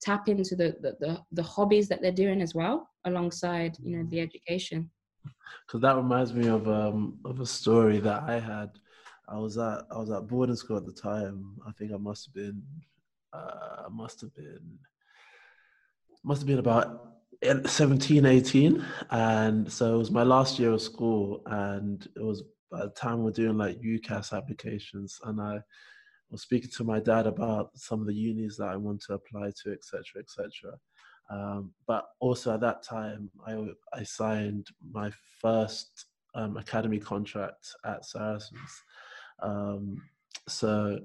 [0.00, 4.06] tap into the, the the, the hobbies that they're doing as well alongside you know
[4.10, 4.90] the education.
[5.66, 8.70] Because that reminds me of um of a story that i had.
[9.28, 11.56] I was at i was at boarding school at the time.
[11.66, 12.62] I think i must have been
[13.32, 14.78] uh must have been
[16.24, 17.18] must have been about
[17.66, 22.80] 17 18 and so it was my last year of school and it was by
[22.80, 25.60] the time we're doing like UCAS applications, and I
[26.30, 29.52] was speaking to my dad about some of the unis that I want to apply
[29.62, 30.78] to, etc., etc.
[31.30, 33.56] Um, but also at that time, I
[33.92, 38.82] I signed my first um, academy contract at Saracens.
[39.42, 40.02] Um,
[40.48, 40.98] so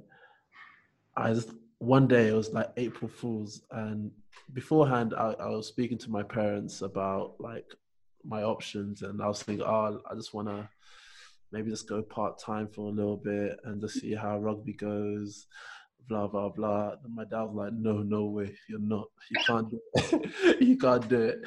[1.16, 4.12] I just, one day it was like April Fools, and
[4.54, 7.66] beforehand I, I was speaking to my parents about like
[8.24, 10.68] my options, and I was thinking, oh, I just want to
[11.54, 15.48] maybe just go part time for a little bit and just see how rugby goes.
[16.10, 16.96] Blah blah blah.
[17.04, 19.08] And my dad was like, "No, no way, you're not.
[19.32, 20.62] You can't do it.
[20.62, 21.40] you can't do it.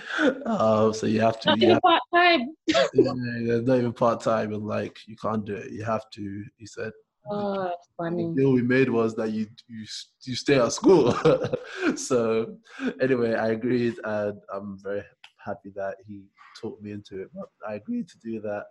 [0.47, 1.51] Uh, so you have to.
[1.51, 2.55] Not even part time.
[2.67, 4.55] yeah, yeah, not even part time.
[4.55, 5.73] And like, you can't do it.
[5.73, 6.45] You have to.
[6.57, 6.93] He said,
[7.31, 8.35] Oh, that's the funny.
[8.35, 9.85] deal we made was that you you
[10.23, 11.13] you stay at school.
[11.97, 12.57] so
[13.01, 15.03] anyway, I agreed, and I'm very
[15.45, 16.23] happy that he
[16.61, 17.31] talked me into it.
[17.35, 18.65] But I agreed to do that.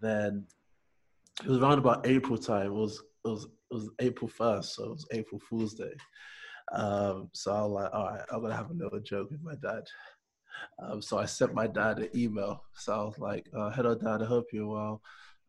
[0.00, 0.46] Then
[1.42, 2.66] it was around about April time.
[2.66, 5.92] It was it was it was April first, so it was April Fool's Day.
[6.72, 9.54] Um, so I was like, all right, I'm gonna have a little joke with my
[9.56, 9.84] dad.
[10.78, 12.62] Um, so I sent my dad an email.
[12.76, 14.22] So I was like, uh, "Hello, Dad.
[14.22, 15.02] I hope you're well.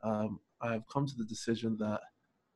[0.04, 2.02] Um, I've come to the decision that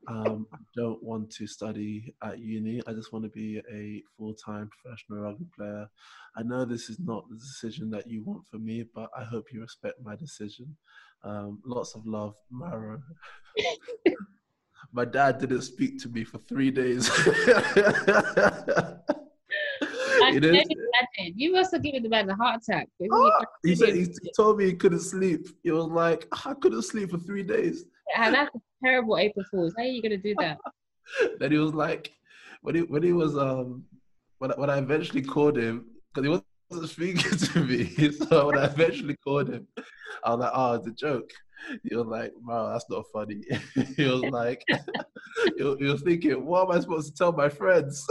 [0.07, 2.81] um, I don't want to study at uni.
[2.87, 5.87] I just want to be a full-time professional rugby player.
[6.35, 9.51] I know this is not the decision that you want for me, but I hope
[9.51, 10.75] you respect my decision.
[11.23, 13.01] Um, lots of love, Maro.
[14.93, 17.09] my dad didn't speak to me for three days.
[20.31, 20.61] You know?
[21.35, 22.87] You must have given the man a heart attack.
[23.11, 23.31] Oh,
[23.63, 25.47] he said he, he told me he couldn't sleep.
[25.63, 27.85] He was like, I couldn't sleep for three days.
[28.15, 29.73] And that's a terrible April Fool's.
[29.77, 30.57] How are you gonna do that?
[31.39, 32.11] then he was like,
[32.61, 33.83] when he when he was um
[34.39, 36.47] when I, when I eventually called him because he wasn't
[36.85, 39.67] speaking to me, so when I eventually called him,
[40.23, 41.29] I was like, oh, it's a joke.
[41.83, 43.41] He was like, wow, that's not funny.
[43.97, 44.63] he was like,
[45.57, 48.05] he was thinking, what am I supposed to tell my friends?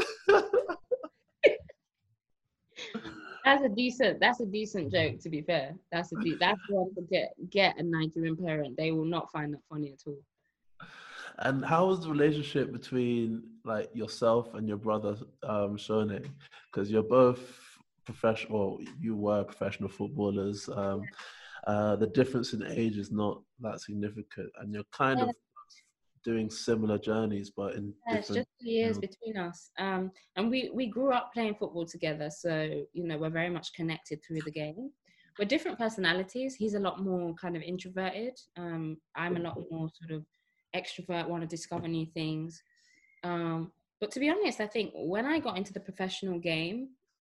[3.44, 4.20] That's a decent.
[4.20, 5.20] That's a decent joke.
[5.20, 8.76] To be fair, that's a de- that's one to get get a Nigerian parent.
[8.76, 10.18] They will not find that funny at all.
[11.38, 16.28] And how was the relationship between like yourself and your brother, um, Sone?
[16.70, 17.67] Because you're both
[18.08, 18.80] professional.
[18.98, 20.68] You were professional footballers.
[20.68, 21.02] Um,
[21.66, 25.28] uh, the difference in age is not that significant, and you're kind of
[26.24, 29.02] doing similar journeys, but in Yeah, it's just two years know.
[29.08, 29.70] between us.
[29.78, 32.52] Um, and we we grew up playing football together, so
[32.92, 34.90] you know we're very much connected through the game.
[35.38, 36.54] We're different personalities.
[36.54, 38.36] He's a lot more kind of introverted.
[38.56, 40.24] Um, I'm a lot more sort of
[40.74, 42.62] extrovert, want to discover new things.
[43.22, 46.88] Um, but to be honest, I think when I got into the professional game,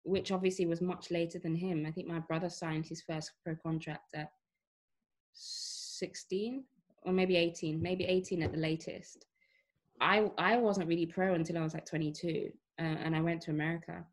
[0.04, 3.54] which obviously was much later than him, I think my brother signed his first pro
[3.56, 4.30] contract at
[5.32, 6.64] 16
[7.02, 9.26] or maybe 18, maybe 18 at the latest.
[10.00, 13.50] I I wasn't really pro until I was like 22, uh, and I went to
[13.50, 14.04] America.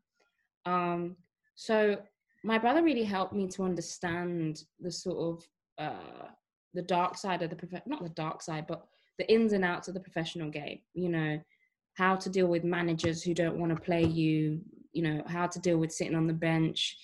[0.64, 1.16] Um,
[1.54, 1.96] so
[2.42, 6.28] my brother really helped me to understand the sort of uh,
[6.74, 8.86] the dark side of the prof- not the dark side, but
[9.18, 10.80] the ins and outs of the professional game.
[10.94, 11.40] You know,
[11.94, 14.60] how to deal with managers who don't want to play you.
[14.96, 16.96] You know, how to deal with sitting on the bench,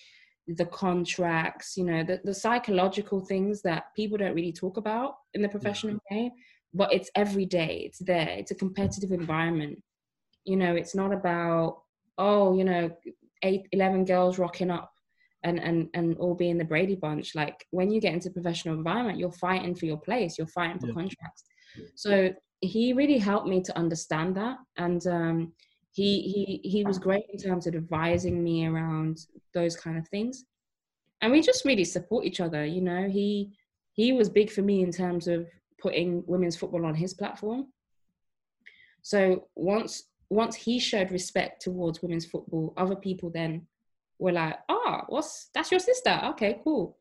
[0.47, 1.77] the contracts.
[1.77, 5.99] You know, the the psychological things that people don't really talk about in the professional
[6.11, 6.33] game
[6.75, 9.79] but it's every day it's there it's a competitive environment
[10.45, 11.83] you know it's not about
[12.19, 12.91] oh you know
[13.43, 14.93] eight 11 girls rocking up
[15.45, 19.19] and and and all being the brady bunch like when you get into professional environment
[19.19, 20.95] you're fighting for your place you're fighting for Yeah.
[20.95, 21.45] contracts
[21.95, 25.53] so he really helped me to understand that and um
[25.93, 30.45] he he he was great in terms of advising me around those kind of things
[31.21, 33.53] and we just really support each other you know he
[33.93, 35.47] he was big for me in terms of
[35.79, 37.67] putting women's football on his platform.
[39.03, 43.67] So once once he showed respect towards women's football, other people then
[44.19, 46.21] were like, "Ah, what's that's your sister?
[46.31, 46.97] Okay, cool."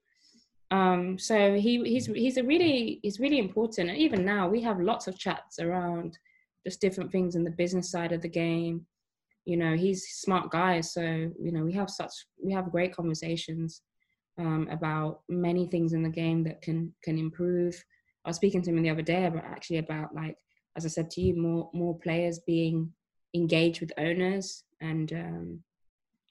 [0.71, 4.79] Um, so he he's he's a really he's really important, and even now we have
[4.79, 6.17] lots of chats around
[6.65, 8.85] just different things in the business side of the game.
[9.45, 12.11] You know, he's smart guy, so you know we have such
[12.43, 13.81] we have great conversations
[14.37, 17.83] um, about many things in the game that can can improve.
[18.23, 20.35] I was speaking to him the other day about actually about like
[20.77, 22.91] as I said to you, more more players being
[23.33, 25.59] engaged with owners and um,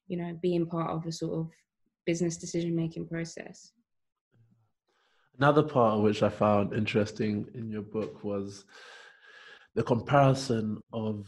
[0.08, 1.50] you know being part of a sort of
[2.06, 3.72] business decision making process.
[5.38, 8.64] Another part which I found interesting in your book was
[9.74, 11.26] the comparison of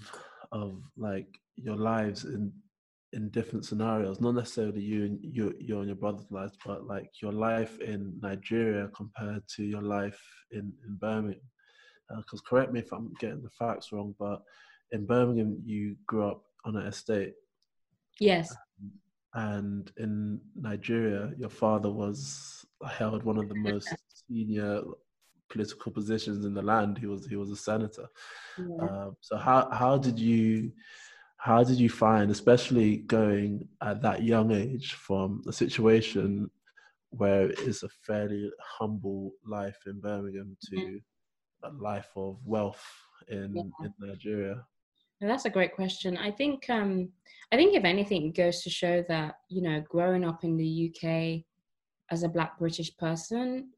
[0.50, 1.26] of like
[1.56, 2.52] your lives in
[3.14, 7.10] in different scenarios, not necessarily you and you you and your brother's lives, but like
[7.20, 11.40] your life in Nigeria compared to your life in in Birmingham.
[12.10, 14.42] Uh, because correct me if I'm getting the facts wrong, but
[14.92, 17.34] in Birmingham you grew up on an estate,
[18.18, 18.92] Yes, um,
[19.34, 23.88] and in Nigeria your father was held one of the most
[24.28, 24.82] senior
[25.52, 26.98] political positions in the land.
[26.98, 28.06] He was he was a senator.
[28.58, 28.84] yeah.
[28.84, 30.72] Um, so how how did you
[31.36, 36.50] how did you find, especially going at that young age from a situation
[37.10, 41.00] where it's a fairly humble life in Birmingham to
[41.64, 42.84] a life of wealth
[43.28, 43.86] in, yeah.
[43.86, 44.64] in Nigeria?
[45.20, 46.16] that's a great question.
[46.16, 47.08] I think um,
[47.52, 50.90] I think if anything, it goes to show that you know, growing up in the
[50.90, 51.44] UK
[52.10, 53.70] as a Black British person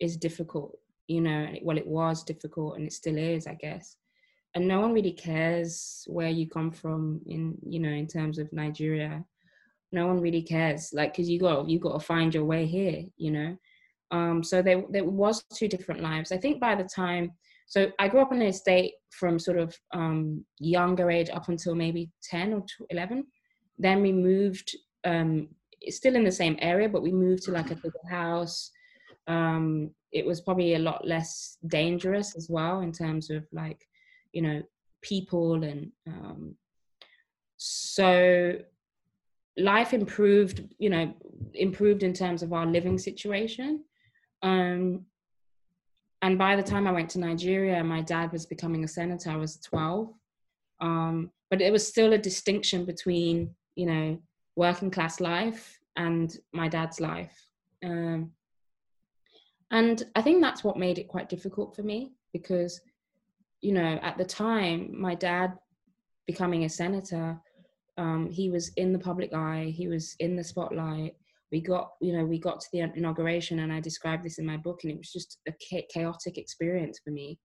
[0.00, 0.78] is difficult.
[1.10, 3.96] You know, well, it was difficult, and it still is, I guess.
[4.54, 8.52] And no one really cares where you come from in you know in terms of
[8.52, 9.24] nigeria.
[9.92, 13.04] No one really cares like because you got you got to find your way here
[13.16, 13.56] you know?
[14.10, 16.32] Um so there there was two different lives.
[16.32, 17.32] I think by the time
[17.70, 21.74] so i grew up in an estate from sort of um younger age up until
[21.74, 23.24] maybe 10 or 11
[23.78, 25.48] then we moved um
[25.88, 28.70] still in the same area but we moved to like a bigger house
[29.26, 33.86] um it was probably a lot less dangerous as well in terms of like
[34.32, 34.62] you know
[35.02, 36.54] people and um,
[37.56, 38.58] so
[39.56, 41.12] life improved you know
[41.54, 43.84] improved in terms of our living situation.
[44.42, 45.04] Um,
[46.22, 49.36] and by the time i went to nigeria my dad was becoming a senator i
[49.36, 50.12] was 12
[50.80, 54.18] um, but it was still a distinction between you know
[54.56, 57.36] working class life and my dad's life.
[57.84, 58.32] Um,
[59.70, 62.80] and i think that's what made it quite difficult for me because
[63.60, 65.52] you know, at the time, my dad
[66.26, 67.38] becoming a senator,
[67.98, 71.14] um, he was in the public eye, he was in the spotlight.
[71.52, 74.56] We got, you know, we got to the inauguration, and I described this in my
[74.56, 77.38] book, and it was just a chaotic experience for me,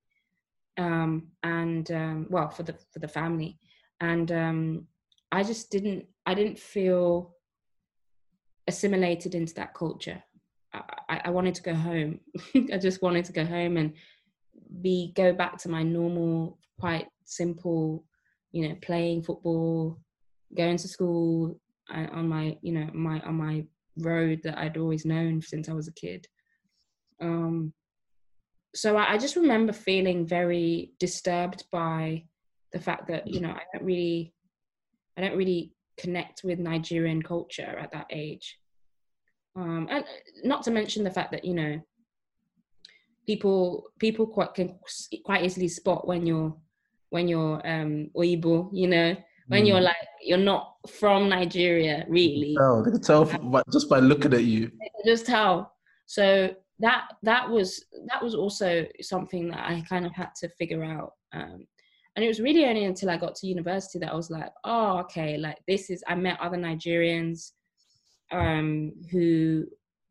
[0.78, 3.58] um, and um, well, for the for the family,
[4.00, 4.88] and um,
[5.32, 7.34] I just didn't, I didn't feel
[8.68, 10.24] assimilated into that culture.
[11.10, 12.20] I, I wanted to go home.
[12.74, 13.94] I just wanted to go home and
[14.82, 18.06] be go back to my normal, quite simple,
[18.52, 20.00] you know, playing football,
[20.56, 21.60] going to school
[21.94, 23.66] uh, on my, you know, my on my
[23.98, 26.28] road that I'd always known since I was a kid.
[27.22, 27.74] Um,
[28.74, 32.26] so I, I just remember feeling very disturbed by
[32.74, 34.34] the fact that you know I don't really,
[35.18, 38.58] I don't really connect with Nigerian culture at that age.
[39.56, 40.04] Um, and
[40.44, 41.82] not to mention the fact that you know
[43.26, 44.78] people people quite can
[45.24, 46.56] quite easily spot when you're
[47.10, 49.16] when you're um Oyibo, you know,
[49.48, 49.68] when mm.
[49.68, 52.58] you're like you're not from Nigeria, really.
[52.60, 54.72] Oh, they can tell from, just by looking at you.
[55.06, 55.72] Just tell.
[56.06, 60.84] So that that was that was also something that I kind of had to figure
[60.84, 61.14] out.
[61.34, 61.66] Um,
[62.16, 65.00] and it was really only until I got to university that I was like, oh,
[65.00, 66.04] okay, like this is.
[66.08, 67.52] I met other Nigerians
[68.32, 69.66] um, who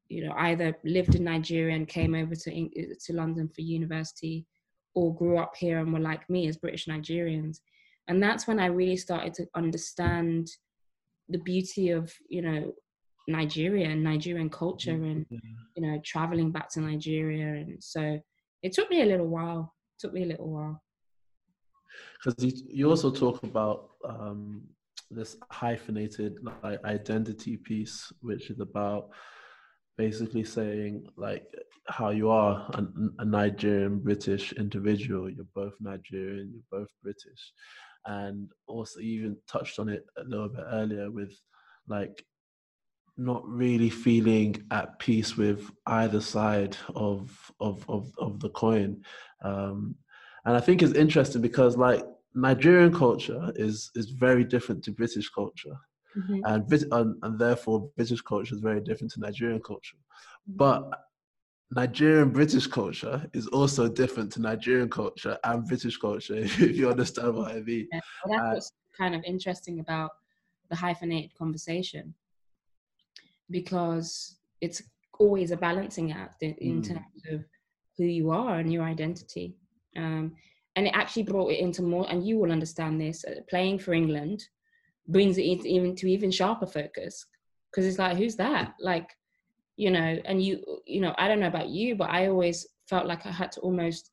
[0.09, 2.69] you know either lived in Nigeria and came over to
[3.07, 4.47] to London for university,
[4.95, 7.59] or grew up here and were like me as British Nigerians,
[8.09, 10.49] and that's when I really started to understand
[11.29, 12.73] the beauty of you know
[13.29, 17.63] Nigeria and Nigerian culture and you know traveling back to Nigeria.
[17.63, 18.21] And so
[18.63, 20.83] it took me a little while it took me a little while.
[22.19, 24.63] Because you, you also talk about um,
[25.15, 29.11] this hyphenated like identity piece which is about
[29.97, 31.47] basically saying like
[31.87, 32.71] how you are
[33.19, 35.31] a, Nigerian British individual.
[35.31, 37.53] You're both Nigerian, you're both British,
[38.07, 41.35] and also you even touched on it a little bit earlier with
[41.89, 42.25] like
[43.17, 49.03] not really feeling at peace with either side of of of, of the coin.
[49.43, 49.95] Um,
[50.47, 55.29] and I think it's interesting because like Nigerian culture is is very different to British
[55.31, 55.77] culture.
[56.17, 56.41] Mm-hmm.
[56.45, 59.97] And, and, and therefore British culture is very different to Nigerian culture.
[60.49, 60.57] Mm-hmm.
[60.57, 60.91] But
[61.73, 67.35] Nigerian British culture is also different to Nigerian culture and British culture, if you understand
[67.35, 67.89] what I mean.
[67.93, 70.13] Yeah, well, that's uh, what's kind of interesting about
[70.71, 72.15] the hyphenated conversation
[73.51, 74.83] because it's
[75.19, 76.89] always a balancing act in, in mm.
[76.89, 77.45] terms of
[77.97, 79.55] who you are and your identity.
[79.97, 80.33] Um,
[80.77, 83.95] and it actually brought it into more, and you will understand this, uh, playing for
[83.95, 84.45] England
[85.07, 87.27] brings it even to even sharper focus.
[87.71, 88.75] Because it's like who's that?
[88.81, 89.11] Like
[89.77, 93.07] you know and you you know i don't know about you but i always felt
[93.07, 94.11] like i had to almost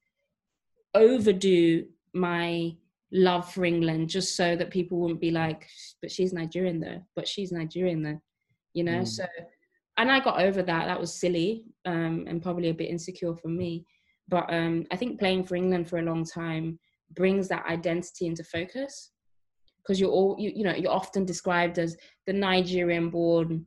[0.96, 2.76] overdo my
[3.12, 5.68] love for england just so that people wouldn't be like
[6.02, 8.20] but she's nigerian though but she's nigerian though
[8.74, 9.00] you know?
[9.00, 9.08] Mm.
[9.08, 9.26] so
[9.98, 10.86] and i got over that.
[10.86, 13.86] That was silly um, and probably a bit insecure for me
[14.32, 16.80] but um, i think playing for england for a long time
[17.16, 19.12] brings that identity into focus
[19.84, 23.66] because you're all you, you know you're often described as the Nigerian born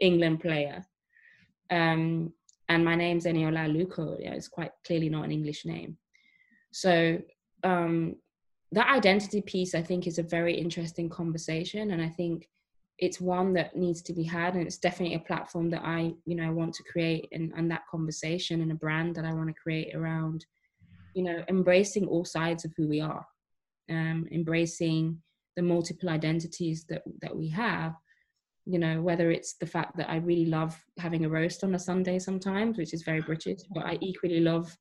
[0.00, 0.84] England player.
[1.70, 2.32] Um,
[2.68, 4.16] and my name's Eniola Aluko.
[4.20, 5.96] Yeah, it's quite clearly not an English name.
[6.72, 7.18] So
[7.62, 8.16] um,
[8.72, 12.48] that identity piece, I think, is a very interesting conversation, and I think
[12.98, 16.34] it's one that needs to be had, and it's definitely a platform that I, you
[16.34, 19.48] know, i want to create, and, and that conversation and a brand that I want
[19.48, 20.46] to create around,
[21.14, 23.26] you know, embracing all sides of who we are,
[23.90, 25.20] um, embracing
[25.56, 27.94] the multiple identities that that we have
[28.66, 31.78] you know whether it's the fact that i really love having a roast on a
[31.78, 34.76] sunday sometimes which is very british but i equally love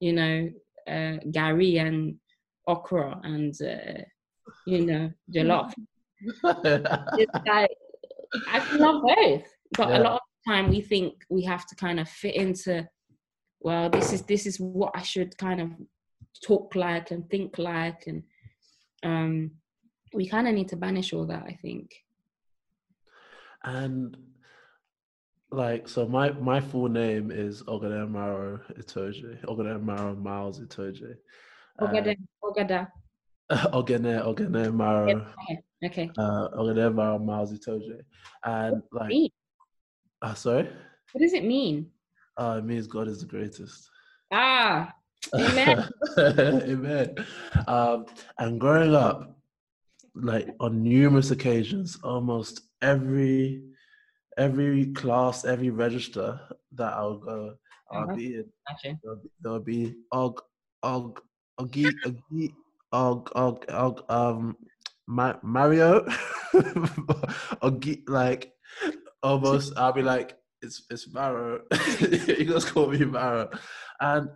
[0.00, 0.48] you know
[0.86, 2.14] uh, garri and
[2.68, 4.02] okra and uh,
[4.66, 5.72] you know jollof
[6.24, 7.70] it's like
[8.48, 9.44] i love both
[9.76, 9.98] but yeah.
[9.98, 12.86] a lot of the time we think we have to kind of fit into
[13.60, 15.70] well this is this is what i should kind of
[16.44, 18.22] talk like and think like and
[19.04, 19.50] um
[20.14, 21.92] we kind of need to banish all that i think
[23.64, 24.16] and
[25.52, 29.38] like so my my full name is Oghenemaro Itoje.
[29.44, 31.16] Oghenemaro Miles Itoje.
[31.80, 32.88] Ogada Ogada.
[33.72, 35.10] Ogene Ogene Maro.
[35.10, 35.58] Okay.
[35.84, 36.10] okay.
[36.16, 38.00] Uh Oghenemaro Miles Itoje.
[38.44, 39.32] And like
[40.22, 40.68] uh, sorry?
[41.12, 41.90] What does it mean?
[42.36, 43.90] Uh it means God is the greatest.
[44.32, 44.92] Ah
[45.34, 45.88] Amen.
[46.18, 47.14] Amen.
[47.66, 48.06] Um,
[48.38, 49.38] and growing up,
[50.14, 53.62] like on numerous occasions, almost every
[54.38, 56.40] every class, every register
[56.72, 57.54] that I'll go,
[57.90, 58.14] I'll uh-huh.
[58.16, 58.44] be in.
[58.72, 58.96] Okay.
[59.02, 60.42] There'll, there'll be og
[60.82, 61.20] og
[61.60, 62.52] ogi ogi
[62.92, 64.56] og og og um
[65.08, 66.06] Ma- Mario
[67.66, 68.52] ogi like
[69.22, 71.60] almost I'll be like it's it's Mario.
[72.38, 73.48] you just call me Mario,
[74.00, 74.28] and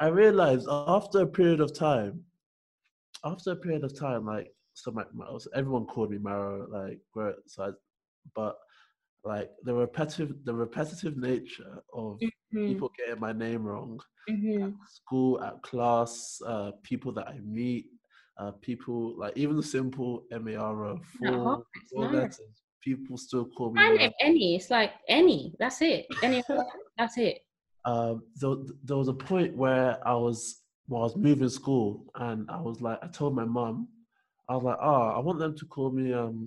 [0.00, 2.24] I realized after a period of time,
[3.24, 7.00] after a period of time, like so my, my everyone called me Maro, like.
[7.46, 7.70] So, I,
[8.34, 8.56] but
[9.28, 12.66] like the repetitive the repetitive nature of mm-hmm.
[12.66, 14.64] people getting my name wrong mm-hmm.
[14.64, 17.86] at school, at class, uh, people that I meet,
[18.38, 22.40] uh, people like even the simple M-A-R-O, four, four letters.
[22.82, 23.82] People still call me.
[23.82, 24.56] I Eni.
[24.56, 25.52] It's like Eni.
[25.58, 26.06] That's it.
[26.22, 26.42] Eni.
[26.96, 27.40] that's it.
[27.84, 28.54] Um, there,
[28.84, 32.80] there was a point where I was well, I was moving school, and I was
[32.80, 33.88] like, I told my mom,
[34.48, 36.46] I was like, oh, I want them to call me um,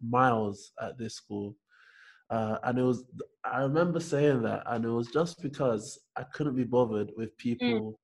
[0.00, 1.54] Miles at this school.
[2.32, 3.04] Uh, and it was,
[3.44, 7.38] I remember saying that, and it was just because I couldn't be bothered with mm.
[7.38, 7.94] people mm.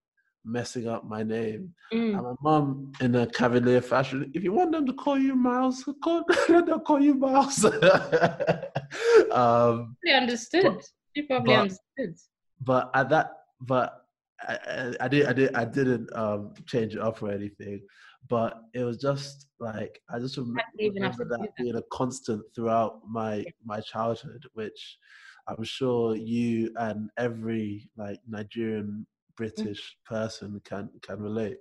[0.45, 1.73] messing up my name.
[1.95, 2.13] Mm.
[2.13, 5.83] And my mom, in a cavalier fashion, if you want them to call you Miles,
[6.05, 7.65] call, they'll call you Miles.
[9.33, 10.65] um, they understood.
[10.65, 12.19] But, you probably but, understood.
[12.61, 13.31] But at that,
[13.63, 14.05] but
[14.47, 17.81] I, I, I did, I did, I didn't um, change it up or anything
[18.29, 23.01] but it was just like I just remember, remember that, that being a constant throughout
[23.09, 24.99] my my childhood, which
[25.47, 29.07] I'm sure you and every like Nigerian
[29.37, 31.59] British person can can relate.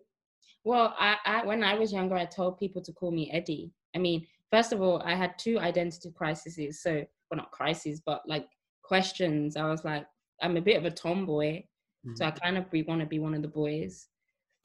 [0.64, 3.72] Well, I, I when I was younger, I told people to call me Eddie.
[3.96, 6.82] I mean, first of all, I had two identity crises.
[6.82, 8.46] So, well, not crises, but like
[8.84, 9.56] questions.
[9.56, 10.06] I was like,
[10.42, 12.16] I'm a bit of a tomboy, mm-hmm.
[12.16, 12.44] so I mm-hmm.
[12.44, 14.08] kind of want to be one of the boys.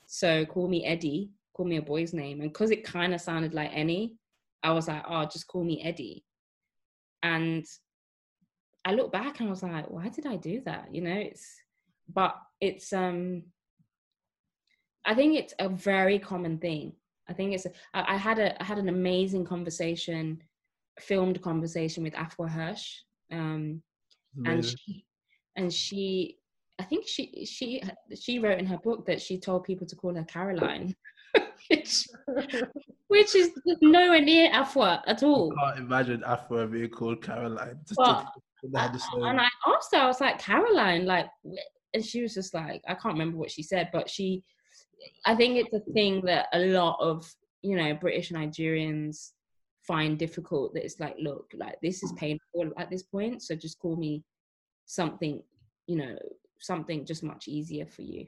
[0.06, 2.40] So call me Eddie call me a boy's name.
[2.40, 4.12] And because it kind of sounded like Eni,
[4.62, 6.24] I was like, oh, just call me Eddie.
[7.22, 7.64] And
[8.84, 10.88] I look back and I was like, why did I do that?
[10.92, 11.56] You know, it's,
[12.12, 13.44] but it's, um,
[15.04, 16.92] I think it's a very common thing.
[17.28, 20.42] I think it's, I, I had a, I had an amazing conversation,
[21.00, 22.98] filmed conversation with Afua Hirsch.
[23.30, 23.82] Um,
[24.46, 25.04] and she,
[25.56, 26.38] and she,
[26.78, 27.82] I think she, she,
[28.18, 30.96] she wrote in her book that she told people to call her Caroline
[31.68, 32.06] which,
[33.08, 35.52] which is nowhere near Afua at all.
[35.58, 37.78] I can't imagine Afua being called Caroline.
[37.96, 38.26] But,
[38.62, 41.26] and I asked her, I was like, Caroline, like,
[41.94, 44.42] and she was just like, I can't remember what she said, but she,
[45.26, 47.28] I think it's a thing that a lot of,
[47.62, 49.30] you know, British Nigerians
[49.86, 53.42] find difficult that it's like, look, like, this is painful at this point.
[53.42, 54.22] So just call me
[54.86, 55.42] something,
[55.86, 56.16] you know,
[56.60, 58.26] something just much easier for you.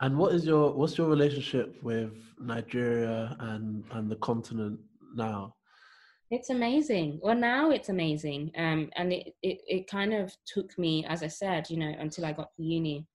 [0.00, 4.80] And what is your what's your relationship with Nigeria and and the continent
[5.14, 5.54] now?
[6.30, 7.20] It's amazing.
[7.22, 11.28] Well, now it's amazing, um, and it, it it kind of took me, as I
[11.28, 13.06] said, you know, until I got to uni,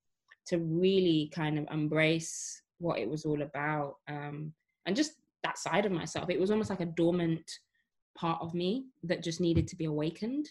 [0.47, 4.53] to really kind of embrace what it was all about, um,
[4.85, 5.13] and just
[5.43, 6.29] that side of myself.
[6.29, 7.59] It was almost like a dormant
[8.17, 10.47] part of me that just needed to be awakened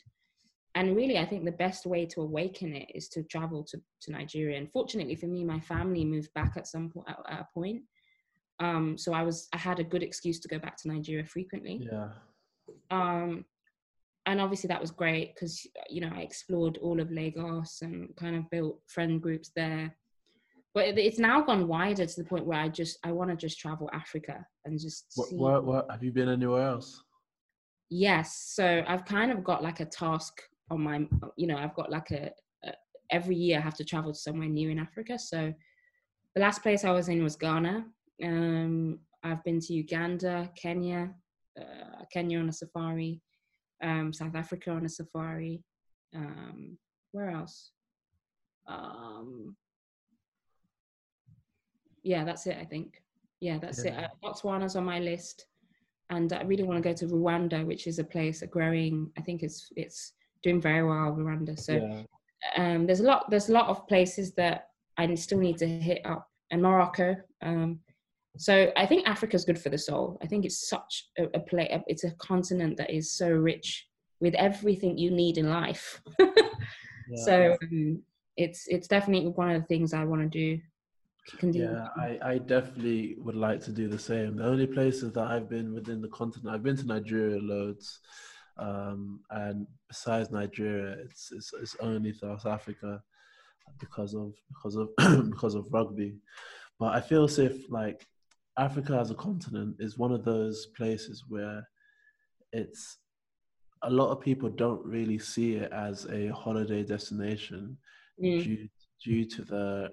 [0.74, 4.12] and really i think the best way to awaken it is to travel to, to
[4.12, 4.58] nigeria.
[4.58, 7.82] And fortunately for me my family moved back at some point at, at a point.
[8.60, 11.88] Um, so i was i had a good excuse to go back to nigeria frequently.
[11.90, 12.08] Yeah.
[12.90, 13.44] Um,
[14.26, 18.36] and obviously that was great because you know i explored all of lagos and kind
[18.36, 19.94] of built friend groups there.
[20.74, 23.58] But it's now gone wider to the point where I just I want to just
[23.58, 25.36] travel Africa and just what, see.
[25.36, 27.02] what, what, have you been anywhere else?
[27.90, 31.06] Yes, so I've kind of got like a task on my,
[31.36, 32.30] you know, I've got like a,
[32.64, 32.72] a
[33.10, 35.18] every year I have to travel to somewhere new in Africa.
[35.18, 35.52] So
[36.34, 37.84] the last place I was in was Ghana.
[38.22, 41.10] Um, I've been to Uganda, Kenya,
[41.58, 43.20] uh, Kenya on a safari,
[43.82, 45.62] um, South Africa on a safari.
[46.14, 46.78] Um,
[47.12, 47.72] where else?
[48.66, 49.56] Um,
[52.02, 52.56] yeah, that's it.
[52.60, 53.02] I think.
[53.40, 54.00] Yeah, that's yeah.
[54.00, 54.04] it.
[54.04, 55.46] Uh, Botswana's on my list,
[56.10, 59.10] and I really want to go to Rwanda, which is a place, a growing.
[59.16, 60.12] I think it's it's
[60.42, 61.58] doing very well, Rwanda.
[61.58, 62.02] So yeah.
[62.56, 63.30] um, there's a lot.
[63.30, 67.16] There's a lot of places that I still need to hit up, and Morocco.
[67.42, 67.80] Um,
[68.36, 70.18] so I think Africa is good for the soul.
[70.22, 71.68] I think it's such a, a place.
[71.86, 73.86] It's a continent that is so rich
[74.20, 76.00] with everything you need in life.
[76.18, 76.26] yeah.
[77.24, 78.02] So um,
[78.36, 80.60] it's it's definitely one of the things I want to do
[81.42, 84.36] yeah, I, I definitely would like to do the same.
[84.36, 88.00] The only places that I've been within the continent, I've been to Nigeria loads,
[88.58, 93.02] um, and besides Nigeria, it's, it's it's only South Africa
[93.78, 94.88] because of because of
[95.30, 96.16] because of rugby.
[96.78, 98.06] But I feel as if like
[98.58, 101.66] Africa as a continent is one of those places where
[102.52, 102.98] it's
[103.82, 107.76] a lot of people don't really see it as a holiday destination
[108.22, 108.42] mm.
[108.42, 108.68] due
[109.04, 109.92] due to the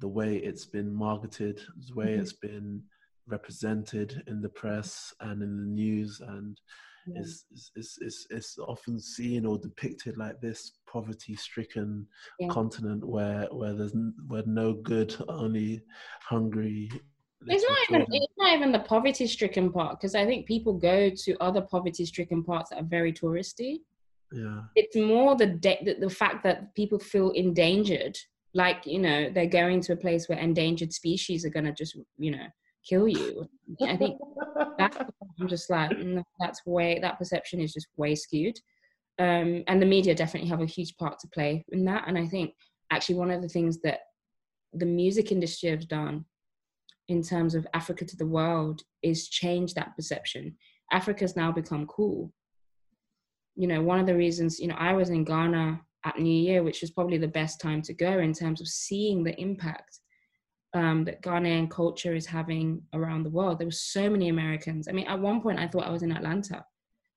[0.00, 2.20] the way it's been marketed, the way mm-hmm.
[2.20, 2.82] it's been
[3.26, 6.60] represented in the press and in the news, and
[7.08, 7.14] Mm.
[7.14, 7.20] yeah.
[7.20, 7.44] is,
[7.76, 12.06] is, is, is often seen or depicted like this poverty-stricken
[12.38, 12.48] yeah.
[12.48, 13.94] continent where where there's
[14.28, 15.82] where no good, only
[16.22, 16.90] hungry.
[17.46, 21.36] It's not even it's not even the poverty-stricken part because I think people go to
[21.40, 23.80] other poverty-stricken parts that are very touristy.
[24.32, 28.16] Yeah, it's more the de- the, the fact that people feel endangered
[28.54, 31.96] like you know they're going to a place where endangered species are going to just
[32.18, 32.46] you know
[32.88, 33.48] kill you
[33.82, 34.18] i think
[34.56, 38.58] i'm just like no, that's way that perception is just way skewed.
[39.18, 42.26] Um, and the media definitely have a huge part to play in that and i
[42.26, 42.52] think
[42.90, 44.00] actually one of the things that
[44.72, 46.24] the music industry has done
[47.08, 50.56] in terms of africa to the world is change that perception.
[50.92, 52.32] Africa's now become cool.
[53.56, 56.62] You know one of the reasons you know i was in ghana at New Year,
[56.62, 60.00] which was probably the best time to go in terms of seeing the impact
[60.74, 63.58] um, that Ghanaian culture is having around the world.
[63.58, 64.88] There were so many Americans.
[64.88, 66.64] I mean, at one point, I thought I was in Atlanta.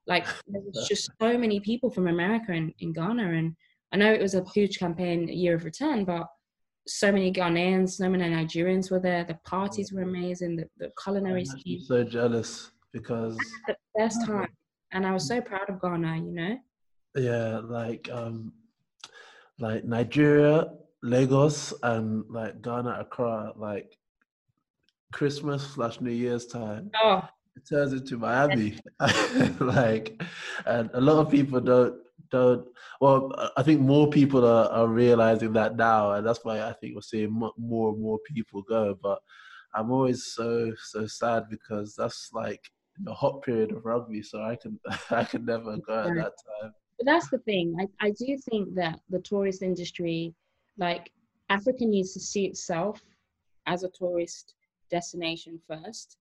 [0.06, 3.34] Like, there was just so many people from America in, in Ghana.
[3.34, 3.56] And
[3.92, 6.28] I know it was a huge campaign, Year of Return, but
[6.88, 9.24] so many Ghanaians, so many Nigerians were there.
[9.24, 10.56] The parties were amazing.
[10.56, 13.38] The, the culinary so jealous because
[13.68, 14.48] the best time,
[14.94, 16.16] and I was so proud of Ghana.
[16.18, 16.58] You know.
[17.16, 18.54] Yeah, like um,
[19.60, 20.68] like Nigeria,
[21.08, 23.98] Lagos, and like Ghana, Accra, like
[25.14, 26.92] Christmas slash New Year's time.
[27.02, 27.22] Oh.
[27.56, 28.78] It turns into Miami,
[29.60, 30.22] like,
[30.68, 31.96] and a lot of people don't
[32.30, 32.68] don't.
[33.02, 36.94] Well, I think more people are, are realizing that now, and that's why I think
[36.94, 38.96] we're seeing more and more people go.
[39.02, 39.20] But
[39.74, 42.62] I'm always so so sad because that's like
[43.04, 44.80] the hot period of rugby, so I can
[45.10, 47.76] I can never go at that time but that's the thing.
[47.80, 50.34] I, I do think that the tourist industry,
[50.78, 51.12] like
[51.50, 53.02] Africa needs to see itself
[53.66, 54.56] as a tourist
[54.90, 56.18] destination first.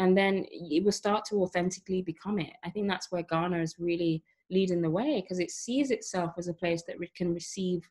[0.00, 2.52] And then it will start to authentically become it.
[2.64, 6.48] I think that's where Ghana is really leading the way because it sees itself as
[6.48, 7.88] a place that can receive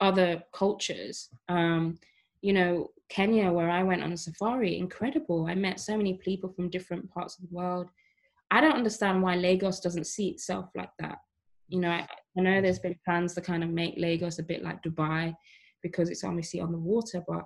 [0.00, 1.28] other cultures.
[1.48, 1.98] Um,
[2.40, 5.46] you know, Kenya, where I went on a safari, incredible.
[5.46, 7.90] I met so many people from different parts of the world
[8.50, 11.18] I don't understand why Lagos doesn't see itself like that.
[11.68, 12.06] You know, I,
[12.36, 15.34] I know there's been plans to kind of make Lagos a bit like Dubai
[15.82, 17.44] because it's obviously on the water, but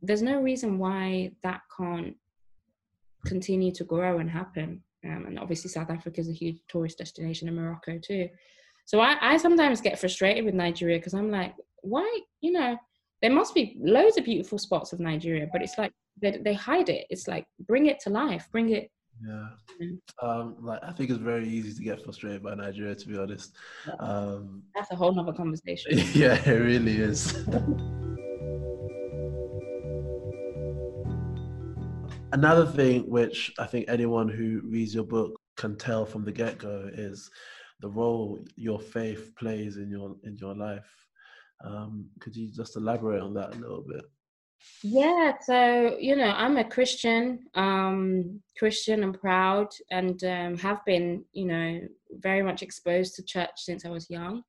[0.00, 2.16] there's no reason why that can't
[3.26, 4.82] continue to grow and happen.
[5.04, 8.28] Um, and obviously, South Africa is a huge tourist destination, and Morocco too.
[8.84, 12.20] So I, I sometimes get frustrated with Nigeria because I'm like, why?
[12.40, 12.76] You know,
[13.20, 16.88] there must be loads of beautiful spots of Nigeria, but it's like they, they hide
[16.88, 17.06] it.
[17.10, 18.90] It's like bring it to life, bring it
[19.26, 19.48] yeah.
[20.20, 23.56] Um, like I think it's very easy to get frustrated by Nigeria, to be honest.
[23.98, 25.98] Um, That's a whole nother conversation.
[26.14, 27.46] yeah, it really is.
[32.32, 36.58] Another thing which I think anyone who reads your book can tell from the get
[36.58, 37.30] go is
[37.80, 40.90] the role your faith plays in your in your life.
[41.62, 44.04] Um, could you just elaborate on that a little bit?
[44.82, 51.24] Yeah, so you know, I'm a Christian, um, Christian and proud, and um, have been,
[51.32, 54.42] you know, very much exposed to church since I was young.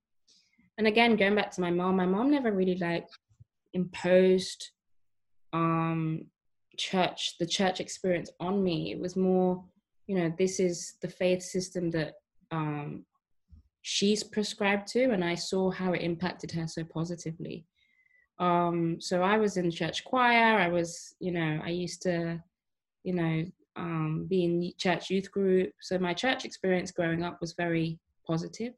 [0.78, 3.07] And again, going back to my mom, my mom never really like
[3.74, 4.72] imposed
[5.53, 6.26] um,
[6.78, 8.91] church, the church experience on me.
[8.91, 9.64] It was more,
[10.07, 12.14] you know, this is the faith system that
[12.51, 13.05] um,
[13.84, 17.66] she's prescribed to, and I saw how it impacted her so positively.
[18.43, 20.59] Um, so I was in church choir.
[20.59, 22.43] I was, you know, I used to,
[23.03, 23.45] you know,
[23.77, 25.71] um, be in church youth group.
[25.79, 28.73] So my church experience growing up was very positive.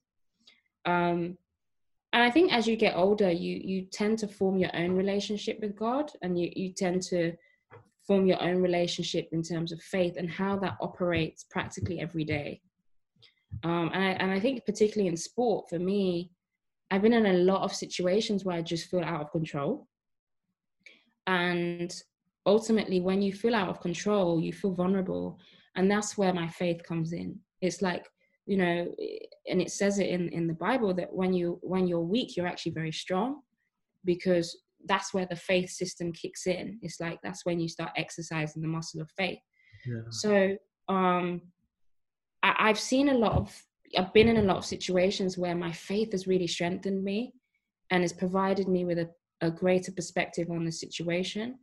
[0.86, 1.38] Um,
[2.14, 5.60] and I think as you get older, you you tend to form your own relationship
[5.60, 7.34] with God, and you you tend to
[8.08, 12.62] form your own relationship in terms of faith and how that operates practically every day.
[13.64, 16.32] Um, and I and I think particularly in sport, for me,
[16.92, 19.88] I've been in a lot of situations where I just feel out of control,
[21.28, 21.94] and
[22.46, 25.40] ultimately, when you feel out of control, you feel vulnerable,
[25.76, 27.40] and that's where my faith comes in.
[27.62, 28.06] It's like
[28.46, 28.94] you know
[29.48, 32.48] and it says it in in the bible that when you when you're weak you're
[32.48, 33.42] actually very strong
[34.04, 34.58] because
[34.88, 38.68] that's where the faith system kicks in it's like that's when you start exercising the
[38.68, 39.40] muscle of faith
[39.86, 40.02] yeah.
[40.12, 40.56] so
[40.90, 41.42] um
[42.44, 43.64] I, i've seen a lot of
[43.98, 47.34] i've been in a lot of situations where my faith has really strengthened me
[47.92, 49.10] and has provided me with a,
[49.42, 51.60] a greater perspective on the situation.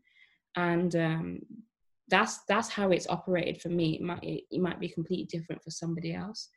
[0.57, 1.41] And um
[2.09, 3.95] that's that's how it's operated for me.
[3.95, 6.49] It might it, might be completely different for somebody else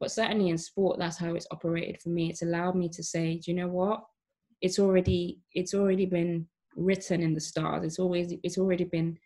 [0.00, 2.30] but certainly in sport that's how it's operated for me.
[2.30, 4.04] It's allowed me to say do you know what?
[4.60, 7.84] It's already it's already been written in the stars.
[7.84, 9.18] It's always it's already been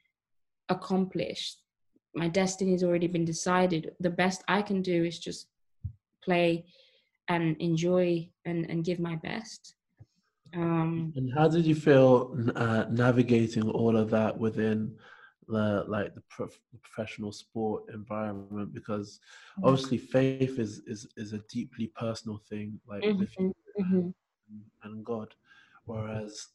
[0.68, 1.60] accomplished.
[2.14, 3.92] My destiny has already been decided.
[4.00, 5.48] The best i can do is just
[6.22, 6.64] play
[7.28, 9.74] and enjoy and and give my best
[10.54, 14.94] um and how did you feel uh, navigating all of that within
[15.48, 19.20] the like the, prof- professional sport environment because
[19.58, 19.68] mm-hmm.
[19.68, 23.18] obviously faith is is is a deeply personal thing like mm-hmm.
[23.18, 24.08] with you mm-hmm.
[24.84, 25.34] and God
[25.84, 26.48] whereas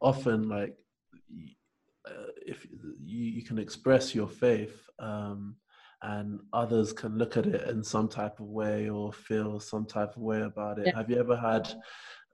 [0.00, 0.76] often like
[2.06, 2.66] uh, if
[3.04, 5.56] you, you can express your faith um,
[6.02, 10.14] and others can look at it in some type of way or feel some type
[10.16, 10.96] of way about it yeah.
[10.96, 11.72] have you ever had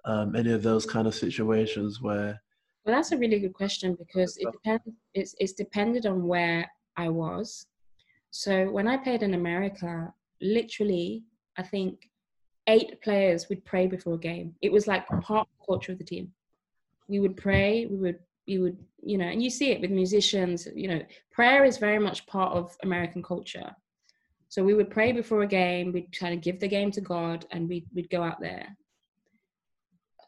[0.04, 2.40] um, any of those kind of situations where
[2.84, 4.82] well, that's a really good question because it depends.
[5.14, 7.66] It's it's depended on where I was.
[8.30, 11.22] So when I played in America, literally,
[11.56, 12.10] I think
[12.66, 14.54] eight players would pray before a game.
[14.62, 16.32] It was like part of the culture of the team.
[17.08, 17.86] We would pray.
[17.86, 20.68] We would we would you know, and you see it with musicians.
[20.74, 23.74] You know, prayer is very much part of American culture.
[24.48, 25.92] So we would pray before a game.
[25.92, 28.76] We'd kind of give the game to God, and we'd we'd go out there.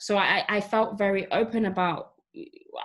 [0.01, 2.13] So I I felt very open about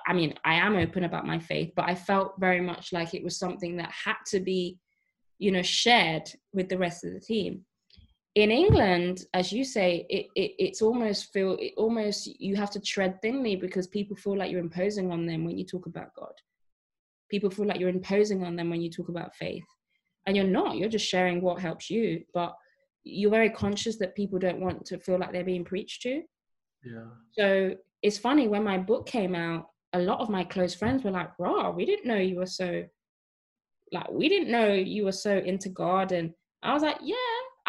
[0.05, 3.23] I mean, I am open about my faith, but I felt very much like it
[3.23, 4.77] was something that had to be,
[5.39, 7.65] you know, shared with the rest of the team.
[8.35, 12.79] In England, as you say, it, it it's almost feel it almost you have to
[12.79, 16.33] tread thinly because people feel like you're imposing on them when you talk about God.
[17.29, 19.65] People feel like you're imposing on them when you talk about faith,
[20.25, 20.77] and you're not.
[20.77, 22.53] You're just sharing what helps you, but
[23.03, 26.21] you're very conscious that people don't want to feel like they're being preached to.
[26.83, 27.07] Yeah.
[27.31, 31.11] So it's funny when my book came out, a lot of my close friends were
[31.11, 32.83] like, "Raw, we didn't know you were so
[33.91, 37.15] like we didn't know you were so into God." And I was like, "Yeah,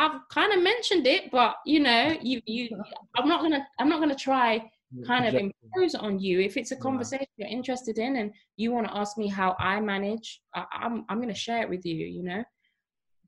[0.00, 2.68] I've kind of mentioned it, but you know, you you
[3.16, 4.70] I'm not gonna I'm not gonna try
[5.06, 8.88] kind of impose on you if it's a conversation you're interested in and you want
[8.88, 10.40] to ask me how I manage.
[10.54, 11.94] I, I'm I'm gonna share it with you.
[12.06, 12.44] You know,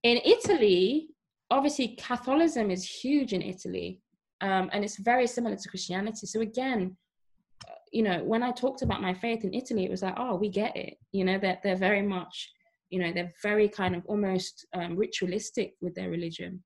[0.02, 1.08] in Italy,
[1.50, 4.00] obviously Catholicism is huge in Italy
[4.42, 6.26] um, and it's very similar to Christianity.
[6.26, 6.96] So again,
[7.68, 10.34] uh, you know, when I talked about my faith in Italy, it was like, oh,
[10.34, 10.94] we get it.
[11.12, 12.50] You know, that they're, they're very much,
[12.92, 16.62] you know, they're very kind of almost um, ritualistic with their religion,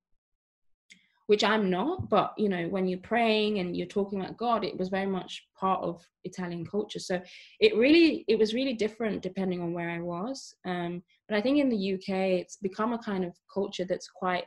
[1.29, 2.09] which I'm not.
[2.11, 5.47] But you know, when you're praying and you're talking about God, it was very much
[5.59, 6.99] part of Italian culture.
[6.99, 7.22] So
[7.61, 10.53] it really, it was really different depending on where I was.
[10.64, 14.45] Um, but I think in the UK, it's become a kind of culture that's quite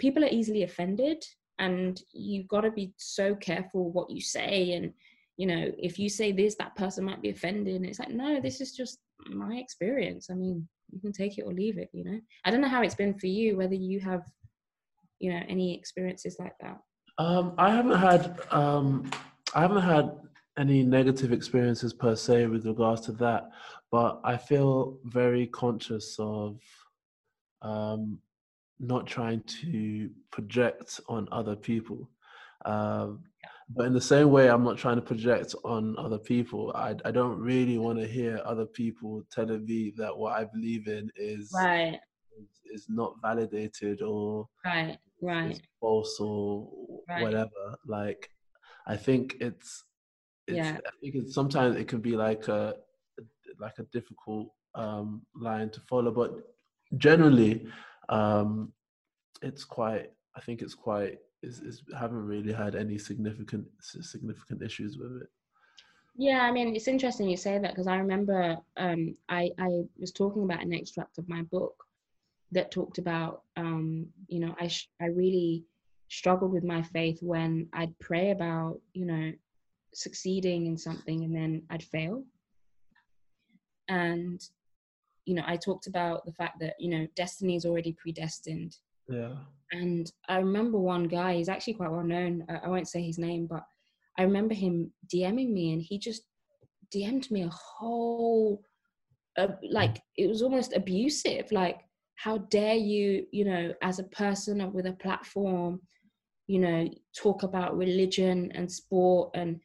[0.00, 1.24] people are easily offended
[1.60, 4.92] and you've got to be so careful what you say and
[5.36, 8.40] you know if you say this that person might be offended and it's like no
[8.40, 12.04] this is just my experience i mean you can take it or leave it you
[12.04, 14.22] know i don't know how it's been for you whether you have
[15.20, 16.78] you know any experiences like that
[17.18, 19.10] um i haven't had um
[19.54, 20.10] i haven't had
[20.58, 23.50] any negative experiences per se with regards to that
[23.90, 26.58] but i feel very conscious of
[27.62, 28.18] um
[28.80, 32.08] not trying to project on other people.
[32.64, 33.24] Um,
[33.68, 36.72] but in the same way, I'm not trying to project on other people.
[36.74, 40.86] I, I don't really want to hear other people telling me that what I believe
[40.86, 41.98] in is right
[42.38, 46.68] is, is not validated or right right false or
[47.08, 47.22] right.
[47.22, 47.76] whatever.
[47.86, 48.30] Like
[48.86, 49.84] I think it's
[50.46, 50.78] it's, Yeah.
[50.86, 52.74] I think it's, sometimes it can be like a
[53.58, 56.34] like a difficult um, line to follow, but
[56.96, 57.66] generally,
[58.08, 58.72] um,
[59.42, 60.10] it's quite.
[60.36, 61.18] I think it's quite.
[61.44, 65.28] Is, is haven't really had any significant significant issues with it.
[66.16, 70.12] Yeah, I mean, it's interesting you say that because I remember um, I, I was
[70.12, 71.84] talking about an extract of my book
[72.52, 75.64] that talked about, um, you know, I, sh- I really
[76.08, 79.32] struggled with my faith when I'd pray about, you know,
[79.92, 82.22] succeeding in something and then I'd fail.
[83.88, 84.40] And,
[85.24, 88.76] you know, I talked about the fact that, you know, destiny is already predestined.
[89.08, 89.34] Yeah.
[89.72, 92.46] And I remember one guy, he's actually quite well known.
[92.64, 93.64] I won't say his name, but
[94.18, 96.22] I remember him DMing me and he just
[96.94, 98.62] DM'd me a whole,
[99.36, 101.50] uh, like, it was almost abusive.
[101.50, 101.80] Like,
[102.16, 105.80] how dare you, you know, as a person with a platform,
[106.46, 109.60] you know, talk about religion and sport and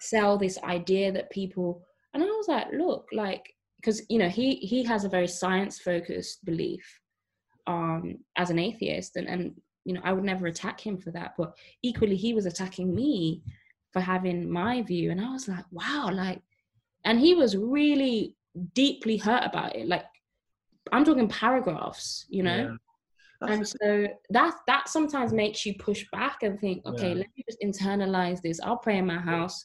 [0.00, 1.82] sell this idea that people,
[2.14, 5.80] and I was like, look, like, because, you know, he, he has a very science
[5.80, 6.84] focused belief
[7.66, 9.54] um, as an atheist and, and,
[9.84, 13.42] you know, I would never attack him for that, but equally he was attacking me
[13.92, 15.10] for having my view.
[15.10, 16.42] And I was like, wow, like,
[17.04, 18.36] and he was really
[18.74, 19.88] deeply hurt about it.
[19.88, 20.04] Like,
[20.92, 22.56] I'm talking paragraphs, you know?
[22.56, 22.76] Yeah.
[23.40, 27.14] That's And so that that sometimes makes you push back and think, okay, Yeah.
[27.14, 28.60] let me just internalize this.
[28.60, 29.64] I'll pray in my house.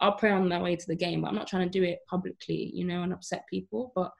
[0.00, 2.00] I'll pray on my way to the game, but I'm not trying to do it
[2.10, 3.92] publicly, you know, and upset people.
[3.94, 4.10] But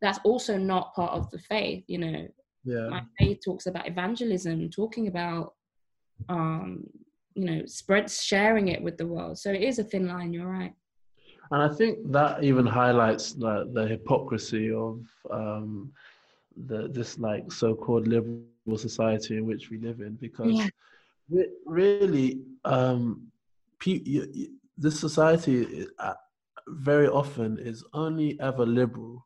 [0.00, 2.28] that's also not part of the faith, you know.
[2.66, 2.88] Yeah.
[2.88, 5.54] My faith talks about evangelism, talking about
[6.28, 6.84] um,
[7.34, 9.38] you know, spread sharing it with the world.
[9.38, 10.74] So it is a thin line, you're right.
[11.50, 15.00] And I think that even highlights the, the hypocrisy of
[15.30, 15.92] um,
[16.68, 20.68] the this like so-called liberal society in which we live in, because Yeah.
[21.30, 23.30] re- really, um,
[23.78, 24.48] pe- you, you,
[24.78, 26.14] this society uh,
[26.68, 29.25] very often is only ever liberal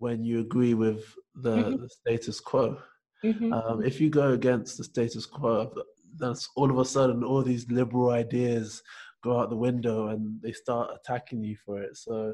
[0.00, 1.80] when you agree with the, Mhm.
[1.82, 2.80] the status quo.
[3.22, 3.52] Mhm.
[3.52, 5.72] Um, if you go against the status quo,
[6.16, 8.82] that's all of a sudden all these liberal ideas
[9.22, 11.96] go out the window and they start attacking you for it.
[11.96, 12.32] So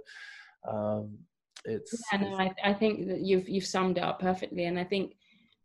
[0.68, 1.18] um,
[1.64, 4.84] it's, Yeah, no, I, I think that you've you've summed it up perfectly, and I
[4.84, 5.16] think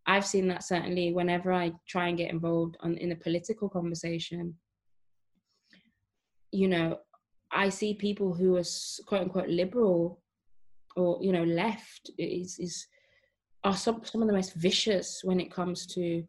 [0.08, 4.58] I've seen that certainly whenever I try and get involved on in a political conversation.
[6.52, 7.00] You know,
[7.52, 8.64] I see people who are
[9.06, 10.21] quote unquote liberal,
[10.96, 12.88] or you know, left is is
[13.64, 16.24] are some some of the most vicious when it comes to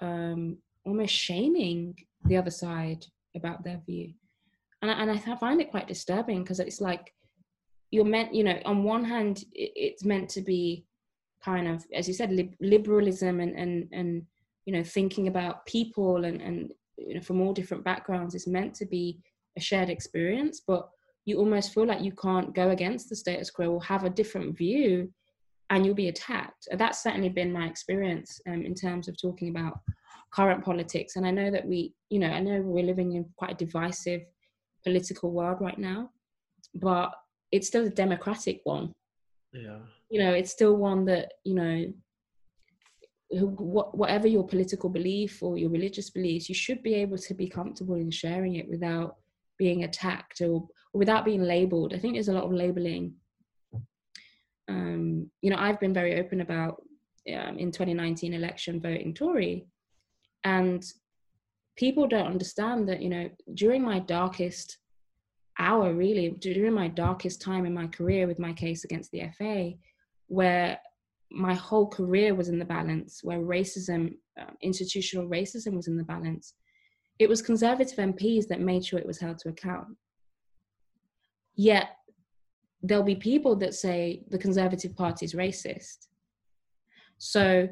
[0.00, 3.04] um, almost shaming the other side
[3.34, 4.12] about their view,
[4.82, 7.12] and I, and I find it quite disturbing because it's like
[7.90, 10.84] you're meant you know on one hand it's meant to be
[11.44, 14.22] kind of as you said lib- liberalism and and and
[14.64, 18.34] you know thinking about people and and you know from all different backgrounds.
[18.34, 19.18] Is meant to be
[19.56, 20.90] a shared experience but
[21.26, 24.56] you almost feel like you can't go against the status quo or have a different
[24.56, 25.12] view
[25.68, 26.68] and you'll be attacked.
[26.72, 29.80] That's certainly been my experience um, in terms of talking about
[30.32, 31.16] current politics.
[31.16, 34.22] And i know that we you know i know we're living in quite a divisive
[34.84, 36.10] political world right now
[36.74, 37.12] but
[37.52, 38.92] it's still a democratic one.
[39.52, 39.78] Yeah,
[40.10, 41.92] you know it's still one that you know
[43.30, 47.96] whatever your political belief or your religious beliefs you should be able to be comfortable
[47.96, 49.16] in sharing it without
[49.58, 51.94] being attacked or, or without being labeled.
[51.94, 53.14] I think there's a lot of labeling.
[54.68, 56.82] Um, you know i've been very open about
[57.32, 59.64] um, in 2019 election voting tory
[60.42, 60.84] and
[61.76, 64.78] people don't understand that you know during my darkest
[65.58, 69.72] hour really during my darkest time in my career with my case against the FA
[70.26, 70.78] where
[71.30, 76.04] my whole career was in the balance where racism uh, institutional racism was in the
[76.04, 76.54] balance
[77.18, 79.88] it was conservative MPs that made sure it was held to account
[81.54, 81.88] yet
[82.82, 86.08] there'll be people that say the conservative party is racist
[87.18, 87.68] so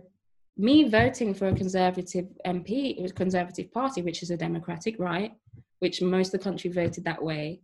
[0.57, 5.33] me voting for a conservative MP, it was conservative party, which is a democratic right,
[5.81, 7.61] which most of the country voted that way.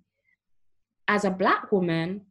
[1.06, 2.22] As a black woman,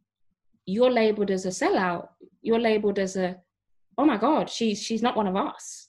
[0.66, 2.08] you're labeled as a sellout.
[2.42, 3.36] You're labeled as a,
[3.96, 5.88] oh my God, she's she's not one of us.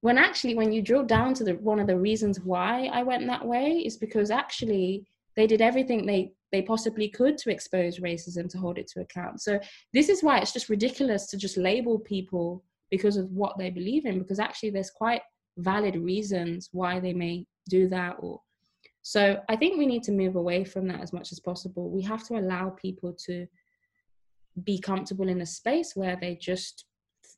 [0.00, 3.26] When actually, when you drill down to the one of the reasons why I went
[3.26, 8.48] that way is because actually they did everything they they possibly could to expose racism
[8.50, 9.40] to hold it to account.
[9.40, 9.60] So
[9.92, 14.06] this is why it's just ridiculous to just label people because of what they believe
[14.06, 15.22] in because actually there's quite
[15.58, 18.40] valid reasons why they may do that or
[19.02, 22.02] so i think we need to move away from that as much as possible we
[22.02, 23.46] have to allow people to
[24.64, 26.84] be comfortable in a space where they just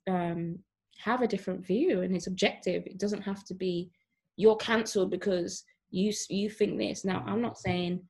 [0.08, 0.58] um,
[1.02, 3.90] have a different view and it's objective it doesn't have to be
[4.36, 8.00] you're cancelled because you you think this now i'm not saying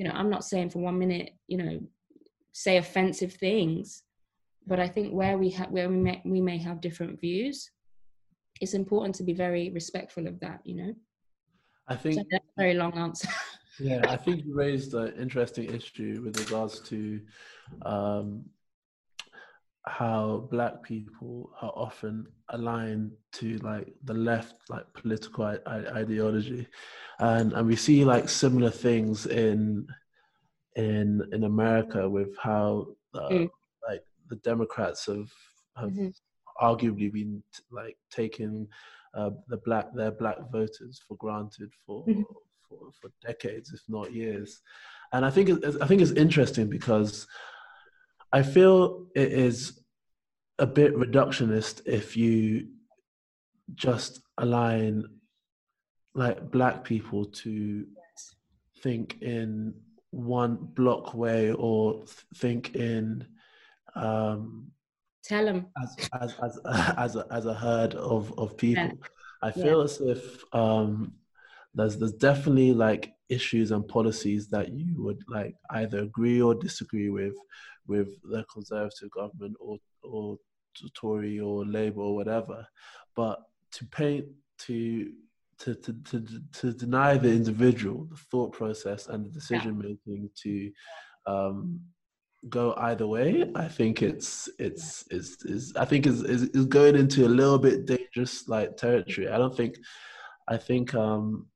[0.00, 1.78] you know, I'm not saying for one minute, you know,
[2.52, 4.02] say offensive things,
[4.66, 7.70] but I think where we have where we may we may have different views,
[8.62, 10.60] it's important to be very respectful of that.
[10.64, 10.94] You know.
[11.86, 13.28] I think so that's a very long answer.
[13.78, 17.20] yeah, I think you raised an interesting issue with regards to
[17.82, 18.44] um,
[19.86, 26.66] how black people are often aligned to like the left like political I- ideology
[27.18, 29.86] and and we see like similar things in
[30.76, 33.50] in in america with how uh, mm.
[33.88, 35.30] like the democrats have
[35.76, 36.08] have mm-hmm.
[36.62, 38.68] arguably been like taking
[39.14, 42.22] uh, the black their black voters for granted for, mm-hmm.
[42.68, 44.60] for for decades if not years
[45.12, 47.26] and i think it's, i think it's interesting because
[48.32, 49.80] I feel it is
[50.58, 52.68] a bit reductionist if you
[53.74, 55.04] just align
[56.14, 57.86] like black people to
[58.82, 59.74] think in
[60.10, 62.02] one block way or
[62.36, 63.26] think in
[63.94, 64.70] um
[65.22, 66.58] tell them as as as
[66.96, 68.92] as a, as a herd of of people yeah.
[69.42, 69.84] i feel yeah.
[69.84, 71.12] as if um
[71.74, 77.10] there's there's definitely like issues and policies that you would like either agree or disagree
[77.10, 77.36] with
[77.90, 80.38] with the conservative government or or
[80.94, 82.64] Tory or Labour or whatever,
[83.16, 83.40] but
[83.72, 84.26] to paint
[84.66, 85.12] to
[85.58, 90.70] to, to, to, to deny the individual the thought process and the decision making to
[91.26, 91.80] um,
[92.48, 96.96] go either way i think it's it's is is i think is, is is going
[96.96, 99.28] into a little bit dangerous like territory.
[99.28, 99.76] I don't think
[100.48, 101.50] i think um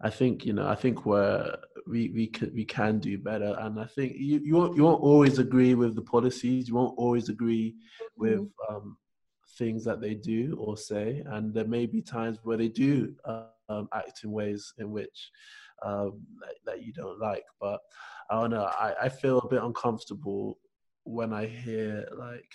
[0.00, 1.56] I think you know I think we're
[1.88, 5.02] we we can we can do better, and I think you you won't you won't
[5.02, 6.68] always agree with the policies.
[6.68, 7.74] You won't always agree
[8.16, 8.74] with mm-hmm.
[8.74, 8.96] um,
[9.56, 13.88] things that they do or say, and there may be times where they do um,
[13.94, 15.30] act in ways in which
[15.82, 17.44] um, that, that, you don't like.
[17.60, 17.80] But
[18.30, 18.64] I don't know.
[18.64, 20.58] I, I feel a bit uncomfortable
[21.04, 22.50] when I hear like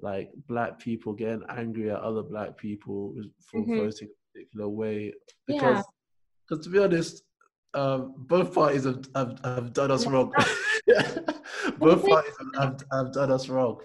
[0.00, 3.14] like black people getting angry at other black people
[3.50, 3.78] for mm-hmm.
[3.78, 5.12] voting particular way
[5.46, 5.84] because
[6.46, 7.22] because to be honest
[7.74, 10.32] um, both parties have, have, have done us wrong
[11.78, 13.78] both parties have, have, done us wrong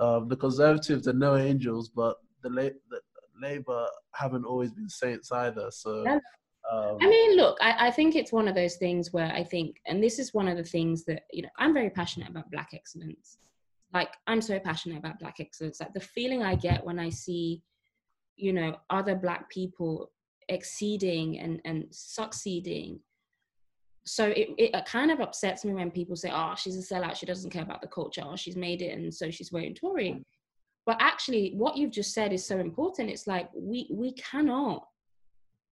[0.00, 3.00] um, the conservatives are no angels but the, La- the
[3.40, 6.04] labor haven't always been saints either so
[6.70, 9.80] um, I mean, look, I, I, think it's one of those things where I think,
[9.84, 12.70] and this is one of the things that, you know, I'm very passionate about Black
[12.72, 13.38] excellence.
[13.92, 15.80] Like, I'm so passionate about Black excellence.
[15.80, 17.62] Like, the feeling I get when I see
[18.36, 20.10] you know other black people
[20.48, 22.98] exceeding and and succeeding
[24.04, 27.16] so it, it kind of upsets me when people say oh she's a sellout.
[27.16, 28.22] She doesn't care about the culture.
[28.22, 30.24] Or she's made it and so she's voting tory.
[30.86, 33.10] But actually what you've just said is so important.
[33.10, 34.86] It's like we we cannot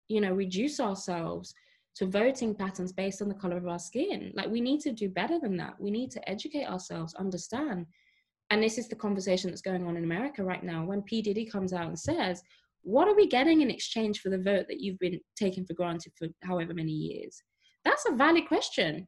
[0.08, 1.54] you know reduce ourselves
[1.96, 4.32] to voting patterns based on the color of our skin.
[4.36, 5.80] Like we need to do better than that.
[5.80, 7.86] We need to educate ourselves understand.
[8.50, 10.86] And this is the conversation that's going on in America right now.
[10.86, 11.22] When P.
[11.22, 12.44] Diddy comes out and says,
[12.84, 16.12] What are we getting in exchange for the vote that you've been taking for granted
[16.18, 17.42] for however many years?
[17.86, 19.08] That's a valid question.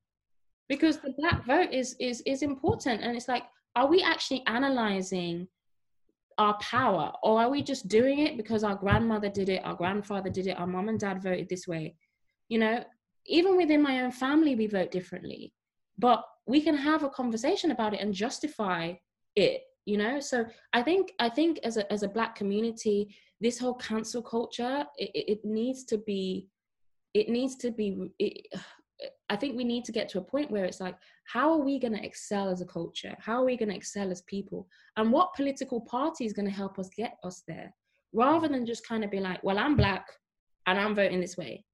[0.69, 3.01] Because the black vote is is is important.
[3.01, 3.43] And it's like
[3.75, 5.47] are we actually analyzing
[6.38, 7.11] our power?
[7.23, 10.59] Or are we just doing it because our grandmother did it our grandfather did it
[10.59, 11.95] our mom and dad voted this way?
[12.49, 12.84] You know
[13.30, 15.53] even within my own family we vote differently.
[15.97, 18.93] But we can have a conversation about it and justify
[19.36, 20.19] it you know?
[20.19, 24.86] So i think i think as a as a black community this whole cancel culture
[24.97, 26.47] it, it needs to be
[27.18, 27.88] it needs to be
[28.20, 28.47] it,
[29.30, 30.95] i think we need to get to a point where it's like
[31.28, 33.13] how are we going to excel as a culture?
[33.20, 34.68] How are we going to excel as people?
[34.95, 37.74] And what political party is going to help us get us there?
[38.13, 40.05] Rather than just kind of be like well i'm black
[40.65, 41.65] and i'm voting this way.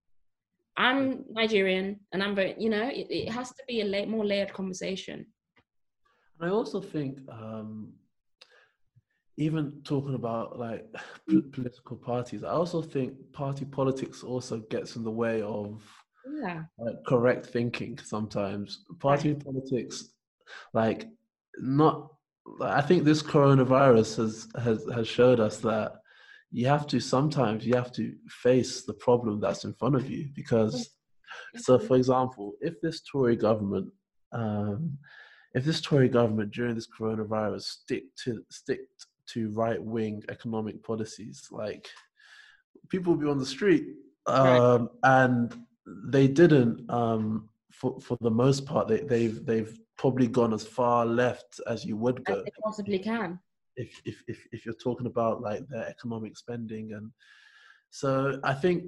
[0.76, 4.26] I'm nigerian and i'm voting you know it, it has to be a la- more
[4.26, 5.24] layered conversation.
[6.40, 7.92] And I also think um,
[9.36, 10.86] even talking about like
[11.28, 15.82] p- political parties, I also think party politics also gets in the way of
[16.40, 16.62] yeah.
[16.78, 18.84] like, correct thinking sometimes.
[19.00, 19.44] Party right.
[19.44, 20.10] politics,
[20.72, 21.08] like
[21.58, 22.10] not.
[22.60, 25.94] I think this coronavirus has has has showed us that
[26.50, 30.28] you have to sometimes you have to face the problem that's in front of you
[30.34, 30.90] because.
[31.56, 33.90] So, for example, if this Tory government
[34.30, 34.98] um,
[35.54, 38.80] if this Tory government during this coronavirus stick to stick
[39.28, 41.88] to right wing economic policies, like
[42.88, 43.86] people will be on the street,
[44.26, 44.88] um, right.
[45.02, 46.88] and they didn't.
[46.90, 51.84] Um, for for the most part, they, they've they've probably gone as far left as
[51.84, 52.34] you would go.
[52.34, 53.38] As they possibly can.
[53.76, 57.10] If if if if you're talking about like their economic spending and
[57.94, 58.84] so I think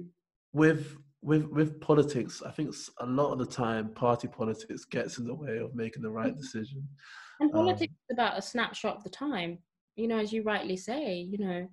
[0.51, 5.25] with with with politics, I think a lot of the time party politics gets in
[5.25, 6.41] the way of making the right mm-hmm.
[6.41, 6.85] decision.
[7.39, 9.59] And politics um, is about a snapshot of the time.
[9.97, 11.67] You know, as you rightly say, you know,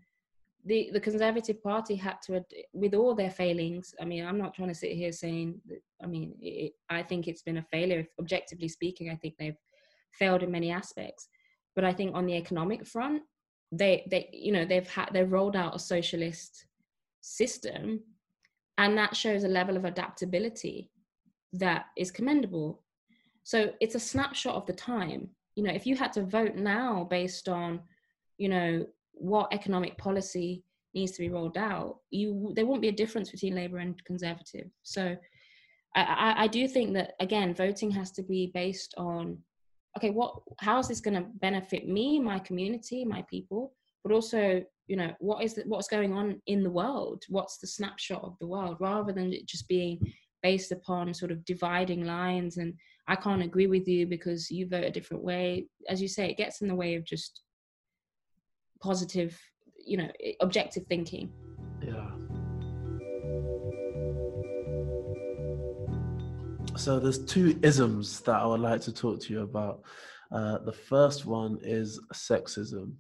[0.64, 3.94] the the Conservative Party had to, with all their failings.
[4.00, 5.60] I mean, I'm not trying to sit here saying.
[5.68, 8.00] That, I mean, it, I think it's been a failure.
[8.00, 9.62] If, Objectively speaking, I think they've
[10.12, 11.28] failed in many aspects.
[11.76, 13.22] But I think on the economic front,
[13.78, 16.66] they they you know they've had they've rolled out a socialist
[17.20, 18.00] system
[18.78, 20.90] and that shows a level of adaptability
[21.52, 22.82] that is commendable
[23.42, 27.06] so it's a snapshot of the time you know if you had to vote now
[27.10, 27.80] based on
[28.38, 30.62] you know what economic policy
[30.94, 34.68] needs to be rolled out you there won't be a difference between labor and conservative.
[34.82, 35.16] So
[35.96, 39.38] I, I do think that again voting has to be based on
[39.96, 44.62] okay what how is this going to benefit me my community my people but also
[44.86, 47.24] you know what is the, what's going on in the world?
[47.28, 48.76] What's the snapshot of the world?
[48.80, 49.98] Rather than it just being
[50.42, 52.74] based upon sort of dividing lines and
[53.08, 55.66] i can't agree with you because you vote a different way.
[55.88, 57.42] As you say it gets in the way of just
[58.88, 59.30] positive
[59.84, 60.08] you know
[60.40, 61.30] objective thinking
[61.82, 62.10] yeah
[66.76, 69.82] so there's two isms that i would like to talk to you about
[70.32, 72.92] uh, the first one is sexism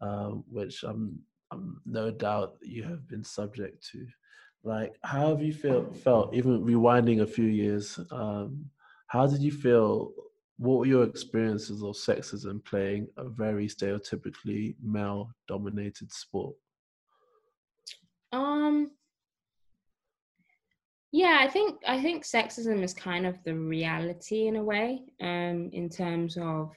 [0.00, 1.18] um, which I'm,
[1.50, 4.06] I'm no doubt you have been subject to.
[4.64, 8.66] Like, how have you feel, felt, even rewinding a few years, um,
[9.06, 10.12] how did you feel?
[10.58, 16.56] What were your experiences of sexism playing a very stereotypically male dominated sport?
[18.32, 18.90] Um,
[21.12, 25.70] yeah, I think I think sexism is kind of the reality in a way, um,
[25.72, 26.72] in terms of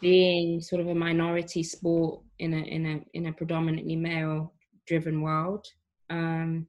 [0.00, 4.52] being sort of a minority sport in a in a in a predominantly male
[4.86, 5.66] driven world
[6.10, 6.66] um,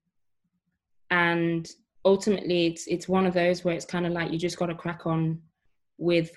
[1.11, 1.71] and
[2.05, 4.75] ultimately it's it's one of those where it's kind of like you just got to
[4.75, 5.41] crack on
[5.99, 6.31] with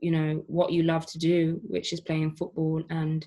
[0.00, 3.26] you know what you love to do which is playing football and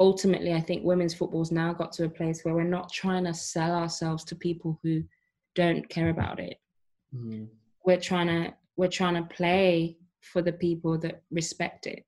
[0.00, 3.34] ultimately i think women's football's now got to a place where we're not trying to
[3.34, 5.02] sell ourselves to people who
[5.54, 6.60] don't care about it
[7.14, 7.46] mm.
[7.84, 12.04] we're trying to we're trying to play for the people that respect it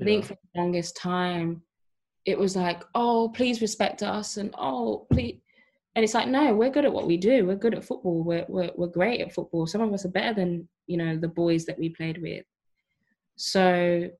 [0.00, 1.62] I think for the longest time,
[2.24, 5.40] it was like, oh, please respect us, and oh, please.
[5.96, 7.46] And it's like, no, we're good at what we do.
[7.46, 8.24] We're good at football.
[8.24, 9.66] We're, we're, we're great at football.
[9.66, 12.44] Some of us are better than, you know, the boys that we played with.
[13.36, 14.10] So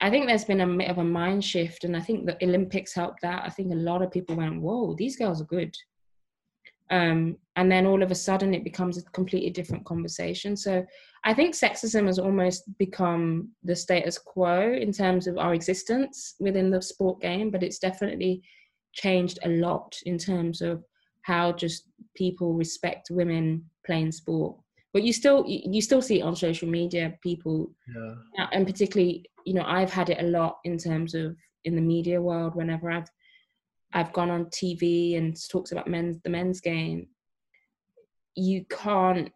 [0.00, 1.84] I think there's been a bit of a mind shift.
[1.84, 3.44] And I think the Olympics helped that.
[3.46, 5.74] I think a lot of people went, whoa, these girls are good.
[6.90, 10.54] Um, and then all of a sudden it becomes a completely different conversation.
[10.54, 10.84] So
[11.24, 16.70] I think sexism has almost become the status quo in terms of our existence within
[16.70, 18.42] the sport game, but it's definitely
[18.92, 20.84] changed a lot in terms of
[21.22, 24.56] how just people respect women playing sport.
[24.92, 27.72] But you still you still see it on social media, people,
[28.36, 28.48] yeah.
[28.52, 32.20] and particularly you know I've had it a lot in terms of in the media
[32.20, 32.54] world.
[32.54, 33.08] Whenever I've
[33.94, 37.08] I've gone on TV and talks about men's the men's game,
[38.34, 39.32] you can't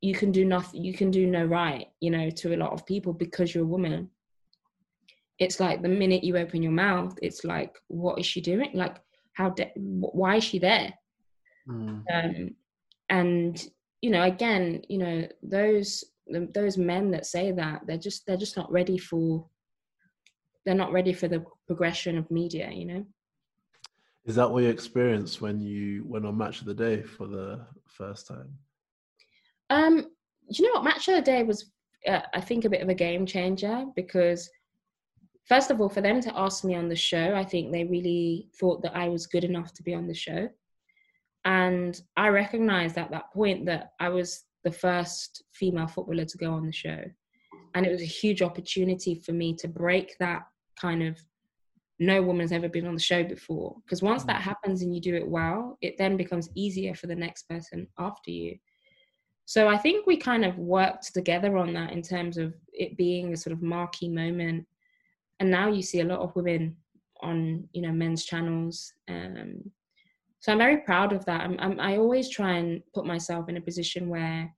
[0.00, 2.86] you can do nothing you can do no right you know to a lot of
[2.86, 4.08] people because you're a woman
[5.38, 8.96] it's like the minute you open your mouth it's like what is she doing like
[9.36, 10.92] how de- why is she there
[11.68, 12.02] mm.
[12.12, 12.54] um,
[13.08, 13.68] and
[14.02, 16.04] you know again you know those
[16.54, 19.46] those men that say that they're just they're just not ready for
[20.64, 23.04] they're not ready for the progression of media you know
[24.24, 27.64] is that what you experienced when you went on match of the day for the
[27.86, 28.48] first time
[29.70, 30.06] um,
[30.48, 30.84] you know what?
[30.84, 31.70] Match of the day was,
[32.06, 34.48] uh, I think, a bit of a game changer because,
[35.48, 38.48] first of all, for them to ask me on the show, I think they really
[38.58, 40.48] thought that I was good enough to be on the show.
[41.44, 46.52] And I recognized at that point that I was the first female footballer to go
[46.52, 47.02] on the show.
[47.74, 50.42] And it was a huge opportunity for me to break that
[50.80, 51.18] kind of
[51.98, 53.76] no woman's ever been on the show before.
[53.84, 54.44] Because once that mm.
[54.44, 58.30] happens and you do it well, it then becomes easier for the next person after
[58.30, 58.56] you.
[59.44, 63.32] So I think we kind of worked together on that in terms of it being
[63.32, 64.66] a sort of marquee moment.
[65.40, 66.76] And now you see a lot of women
[67.20, 68.92] on, you know, men's channels.
[69.08, 69.70] Um,
[70.40, 71.42] so I'm very proud of that.
[71.42, 74.54] I'm, I'm, I always try and put myself in a position where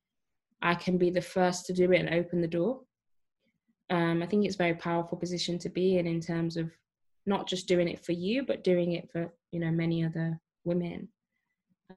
[0.63, 2.81] I can be the first to do it and open the door.
[3.91, 6.71] Um, I think it's a very powerful position to be in in terms of
[7.27, 11.09] not just doing it for you, but doing it for you know many other women.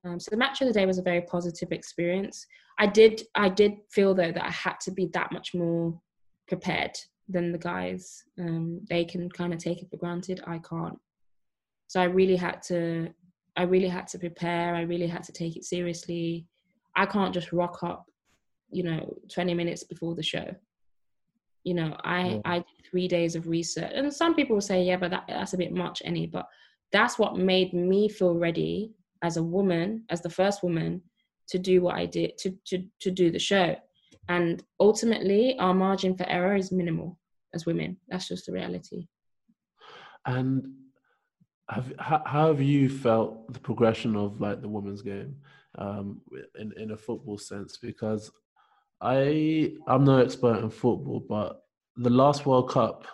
[0.05, 2.45] Um, so the match of the day was a very positive experience.
[2.79, 5.99] I did I did feel though that I had to be that much more
[6.47, 6.97] prepared
[7.31, 8.23] than the guys.
[8.39, 10.41] Um, they can kind of take it for granted.
[10.45, 10.99] I can't.
[11.87, 13.09] So I really had to
[13.57, 14.75] I really had to prepare.
[14.75, 16.47] I really had to take it seriously.
[16.95, 18.05] I can't just rock up,
[18.69, 20.55] you know, 20 minutes before the show.
[21.63, 22.41] You know, I yeah.
[22.45, 25.53] I did three days of research, and some people will say, yeah, but that, that's
[25.53, 26.31] a bit much, Eni.
[26.31, 26.47] But
[26.91, 31.01] that's what made me feel ready as a woman, as the first woman,
[31.49, 33.75] to do what I did to to to do the show.
[34.27, 37.19] And ultimately, our margin for error is minimal
[37.53, 37.97] as women.
[38.09, 39.07] That's just the reality.
[40.25, 40.73] And
[41.69, 45.35] have how, how have you felt the progression of like the women's game
[45.77, 46.21] um,
[46.59, 47.77] in in a football sense?
[47.77, 48.31] Because
[49.01, 51.63] I I'm no expert in football, but
[51.95, 53.05] the last World Cup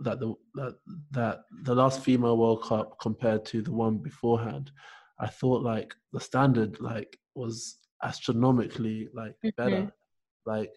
[0.00, 0.76] that the that
[1.10, 4.70] that the last female World Cup compared to the one beforehand,
[5.18, 10.50] I thought like the standard like was astronomically like better, mm-hmm.
[10.50, 10.72] like.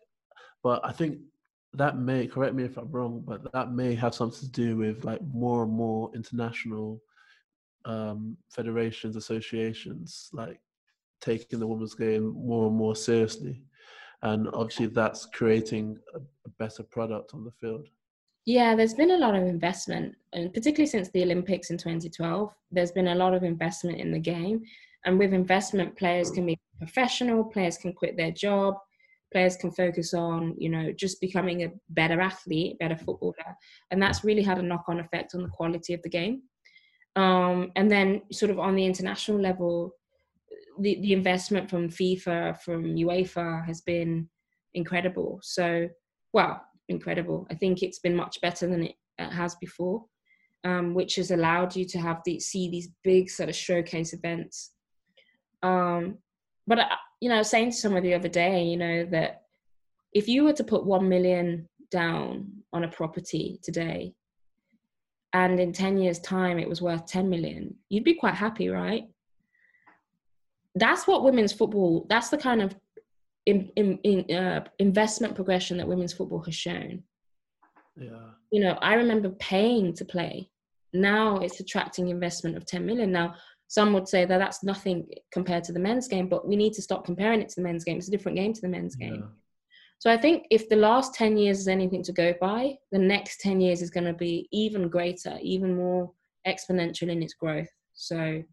[0.63, 1.20] But I think
[1.74, 5.03] that may correct me if I'm wrong, but that may have something to do with
[5.03, 7.01] like more and more international
[7.86, 10.59] um, federations, associations, like
[11.22, 13.61] taking the women's game more and more seriously
[14.24, 17.88] and obviously that's creating a, a better product on the field.
[18.45, 22.91] Yeah, there's been a lot of investment, and particularly since the Olympics in 2012, there's
[22.91, 24.63] been a lot of investment in the game.
[25.05, 28.76] And with investment, players can be professional, players can quit their job,
[29.32, 33.55] players can focus on, you know, just becoming a better athlete, better footballer.
[33.91, 36.43] And that's really had a knock on effect on the quality of the game.
[37.15, 39.91] Um, and then, sort of on the international level,
[40.80, 44.30] the, the investment from FIFA, from UEFA has been
[44.75, 45.39] incredible.
[45.41, 45.89] So,
[46.34, 47.47] well, incredible.
[47.49, 50.05] I think it's been much better than it has before,
[50.63, 54.71] um, which has allowed you to have the see these big sort of showcase events.
[55.63, 56.19] Um,
[56.67, 59.43] but I, you know, saying to someone the other day, you know, that
[60.13, 64.13] if you were to put one million down on a property today,
[65.34, 69.07] and in ten years' time it was worth ten million, you'd be quite happy, right?
[70.80, 72.76] that's what women's football that's the kind of
[73.45, 77.01] in, in, in uh, investment progression that women's football has shown.
[77.95, 78.32] Yeah.
[78.51, 80.49] You know i remember paying to play.
[80.93, 83.11] Now it's attracting investment of 10 million.
[83.11, 83.36] Now
[83.68, 86.82] some would say that that's nothing compared to the men's game but we need to
[86.82, 89.30] stop comparing it to the men's game it's a different game to the men's game
[89.99, 93.41] so i think if the last 10 years is anything to go by the next
[93.41, 96.11] 10 years is going to be even greater even more
[96.47, 98.43] exponential in its growth so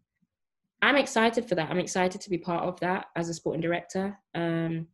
[0.85, 1.71] I'm excited for that.
[1.71, 4.17] I'm excited to be part of that as a sporting director.
[4.35, 4.87] Um,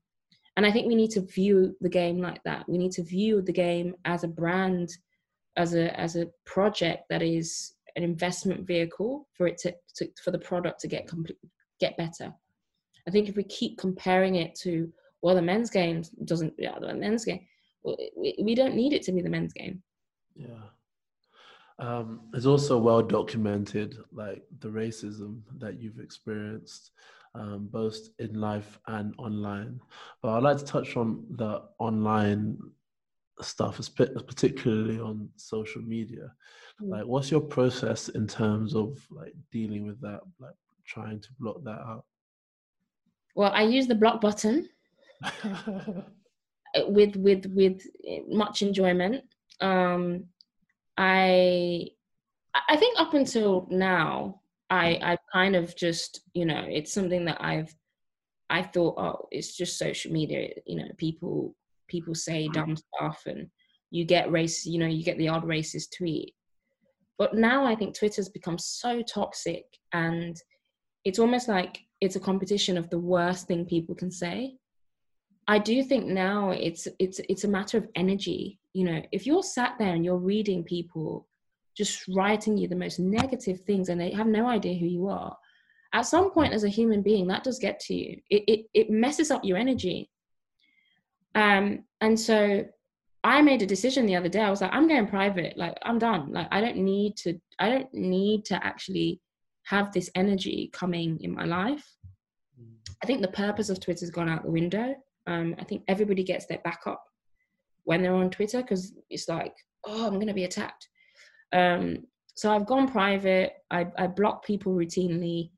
[0.55, 2.67] and I think we need to view the game like that.
[2.69, 4.89] We need to view the game as a brand,
[5.57, 10.31] as a as a project that is an investment vehicle for it to, to for
[10.31, 11.37] the product to get complete,
[11.79, 12.33] get better.
[13.07, 16.93] I think if we keep comparing it to well, the men's game doesn't, yeah, the
[16.93, 17.45] men's game,
[17.83, 19.81] Well, we, we don't need it to be the men's game.
[20.35, 20.63] Yeah.
[21.79, 26.91] Um, it's also well documented, like the racism that you've experienced,
[27.33, 29.79] um, both in life and online.
[30.21, 32.57] But I'd like to touch on the online
[33.45, 36.31] stuff, particularly on social media.
[36.81, 36.89] Mm.
[36.89, 41.63] Like, what's your process in terms of like dealing with that, like trying to block
[41.63, 42.05] that out?
[43.35, 44.67] Well, I use the block button
[46.87, 47.81] with with with
[48.27, 49.23] much enjoyment.
[49.59, 50.25] Um,
[50.97, 51.87] I
[52.67, 57.43] I think up until now, I I kind of just you know it's something that
[57.43, 57.73] I've
[58.49, 61.55] I thought oh it's just social media you know people
[61.91, 63.47] people say dumb stuff and
[63.91, 66.33] you get race you know you get the odd racist tweet
[67.17, 70.35] but now I think Twitter's become so toxic and
[71.05, 74.55] it's almost like it's a competition of the worst thing people can say
[75.47, 78.59] I do think now it's it's it's a matter of energy.
[78.73, 81.27] You know, if you're sat there and you're reading people
[81.75, 85.35] just writing you the most negative things and they have no idea who you are,
[85.93, 88.21] at some point as a human being, that does get to you.
[88.29, 90.09] It it, it messes up your energy.
[91.35, 92.65] Um, and so
[93.23, 94.41] I made a decision the other day.
[94.41, 95.57] I was like, I'm going private.
[95.57, 96.31] Like, I'm done.
[96.31, 97.39] Like, I don't need to.
[97.59, 99.21] I don't need to actually
[99.65, 101.85] have this energy coming in my life.
[103.03, 104.95] I think the purpose of Twitter's gone out the window.
[105.27, 107.03] Um, I think everybody gets their backup
[107.83, 109.55] when they're on Twitter because it's like,
[109.85, 110.87] oh, I'm going to be attacked.
[111.53, 112.05] Um,
[112.35, 113.53] so I've gone private.
[113.69, 115.51] I, I block people routinely,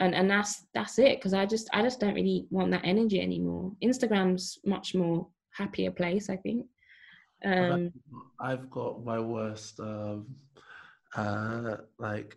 [0.00, 3.20] and and that's that's it because I just I just don't really want that energy
[3.20, 3.72] anymore.
[3.82, 6.66] Instagram's much more happier place, I think.
[7.44, 7.92] Um,
[8.40, 10.26] I've got my worst um,
[11.16, 12.36] uh, like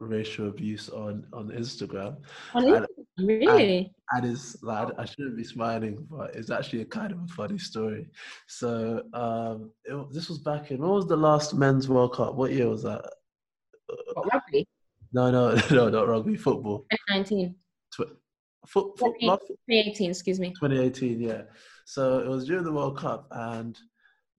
[0.00, 2.16] racial abuse on on Instagram.
[2.54, 2.86] On Instagram,
[3.18, 3.94] really?
[4.12, 7.28] And, and it's like I shouldn't be smiling, but it's actually a kind of a
[7.28, 8.10] funny story.
[8.48, 12.34] So um, it, this was back in what was the last men's World Cup?
[12.34, 13.04] What year was that?
[15.12, 16.36] No, no, no, not rugby.
[16.36, 16.86] Football.
[17.08, 17.54] 2019.
[17.92, 18.16] Tw-
[18.66, 20.50] foot, foot, 2018, excuse me.
[20.50, 21.42] 2018, yeah.
[21.84, 23.78] So it was during the World Cup, and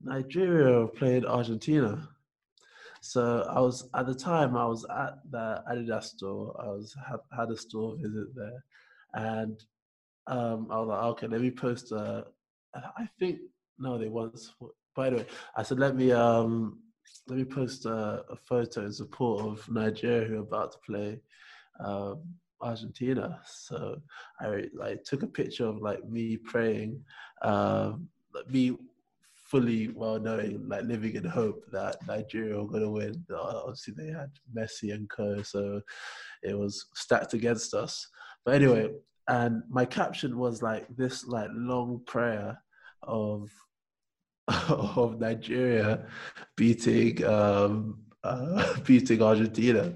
[0.02, 2.08] Nigeria played Argentina.
[3.02, 6.56] So I was at the time I was at the Adidas store.
[6.62, 8.64] I was had, had a store visit there,
[9.14, 9.60] and
[10.28, 12.26] um, I was like, okay, let me post a.
[12.76, 13.40] I think
[13.80, 14.54] no, they once.
[14.96, 15.26] By the way,
[15.56, 16.80] I said let me um
[17.28, 21.20] let me post a, a photo in support of Nigeria who are about to play
[21.80, 22.22] um,
[22.62, 23.40] Argentina.
[23.46, 24.02] So
[24.40, 27.02] I like took a picture of like me praying,
[27.42, 28.10] um,
[28.48, 28.78] me
[29.34, 33.26] fully well knowing, like living in hope that Nigeria were going to win.
[33.36, 35.82] Obviously, they had Messi and co, so
[36.44, 38.08] it was stacked against us.
[38.46, 38.90] But anyway,
[39.28, 42.58] and my caption was like this, like long prayer
[43.04, 43.50] of
[44.70, 46.06] of Nigeria
[46.56, 49.94] beating um, uh, beating Argentina,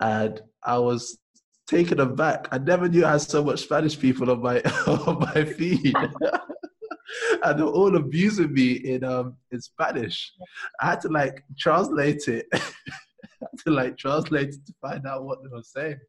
[0.00, 1.18] and I was
[1.66, 2.48] taken aback.
[2.50, 5.94] I never knew I had so much Spanish people on my on my feed.
[7.44, 10.32] and they're all abusing me in um in Spanish.
[10.80, 12.46] I had to like translate it.
[12.52, 12.58] I
[13.40, 16.00] had to like translate it to find out what they were saying,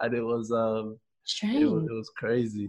[0.00, 1.62] and it was um Strange.
[1.62, 2.68] it was, it was crazy.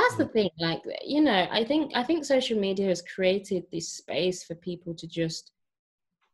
[0.00, 0.32] That's the mm.
[0.32, 0.50] thing.
[0.58, 4.94] Like you know, I think I think social media has created this space for people
[4.94, 5.52] to just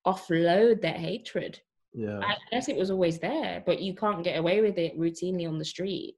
[0.07, 1.61] offload their hatred.
[1.93, 5.49] Yeah, I guess it was always there, but you can't get away with it routinely
[5.49, 6.17] on the street.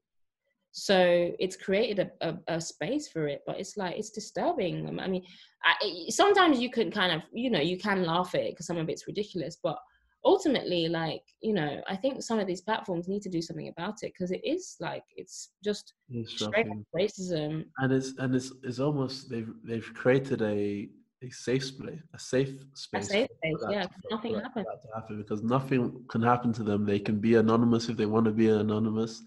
[0.71, 4.99] So it's created a, a, a space for it, but it's like it's disturbing.
[4.99, 5.23] I mean,
[5.63, 8.77] I, sometimes you can kind of you know you can laugh at it because some
[8.77, 9.77] of it's ridiculous, but
[10.25, 14.03] ultimately, like you know, I think some of these platforms need to do something about
[14.03, 15.93] it because it is like it's just
[16.25, 17.65] straight racism.
[17.77, 20.89] and it's and it's it's almost they've they've created a
[21.21, 23.07] a safe space, a safe space.
[23.07, 24.65] a safe space, yeah, to- nothing happens.
[24.65, 26.85] for that to happen because nothing can happen to them.
[26.85, 29.21] They can be anonymous if they want to be anonymous,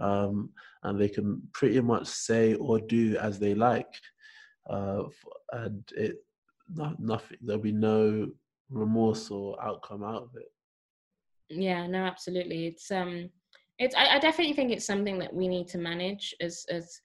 [0.00, 0.50] um,
[0.82, 3.92] and they can pretty much say or do as they like,
[4.68, 5.04] uh,
[5.52, 6.16] and it
[6.74, 7.38] not nothing.
[7.40, 8.30] There'll be no
[8.70, 10.50] remorse or outcome out of it.
[11.50, 12.66] Yeah, no, absolutely.
[12.66, 13.30] It's um,
[13.78, 17.00] it's I, I definitely think it's something that we need to manage as as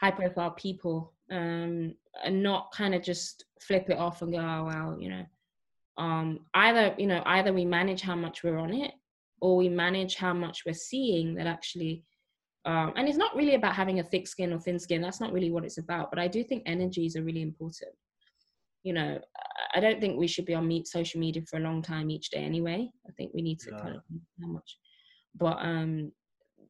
[0.00, 1.94] high profile people, um,
[2.24, 5.24] and not kind of just flip it off and go, oh well, you know,
[5.98, 8.92] um, either you know either we manage how much we're on it,
[9.40, 12.02] or we manage how much we're seeing that actually.
[12.66, 15.02] Um, and it's not really about having a thick skin or thin skin.
[15.02, 16.10] That's not really what it's about.
[16.10, 17.92] But I do think energies are really important.
[18.84, 19.18] You know,
[19.74, 22.30] I don't think we should be on meet social media for a long time each
[22.30, 22.88] day anyway.
[23.08, 23.80] I think we need to Yeah.
[23.80, 24.02] kind of
[24.40, 24.78] how much.
[25.34, 26.12] But um,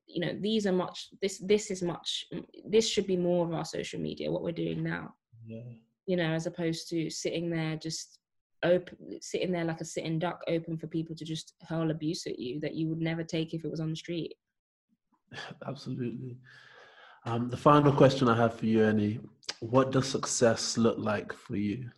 [0.06, 1.08] you know, these are much.
[1.20, 2.24] This this is much.
[2.64, 4.30] This should be more of our social media.
[4.30, 5.14] What we're doing now.
[5.46, 5.68] Yeah.
[6.06, 8.18] You know, as opposed to sitting there just
[8.62, 12.38] open, sitting there like a sitting duck, open for people to just hurl abuse at
[12.38, 14.34] you that you would never take if it was on the street.
[15.66, 16.36] Absolutely.
[17.26, 19.20] Um, the final question I have for you, Eni,
[19.60, 21.90] what does success look like for you?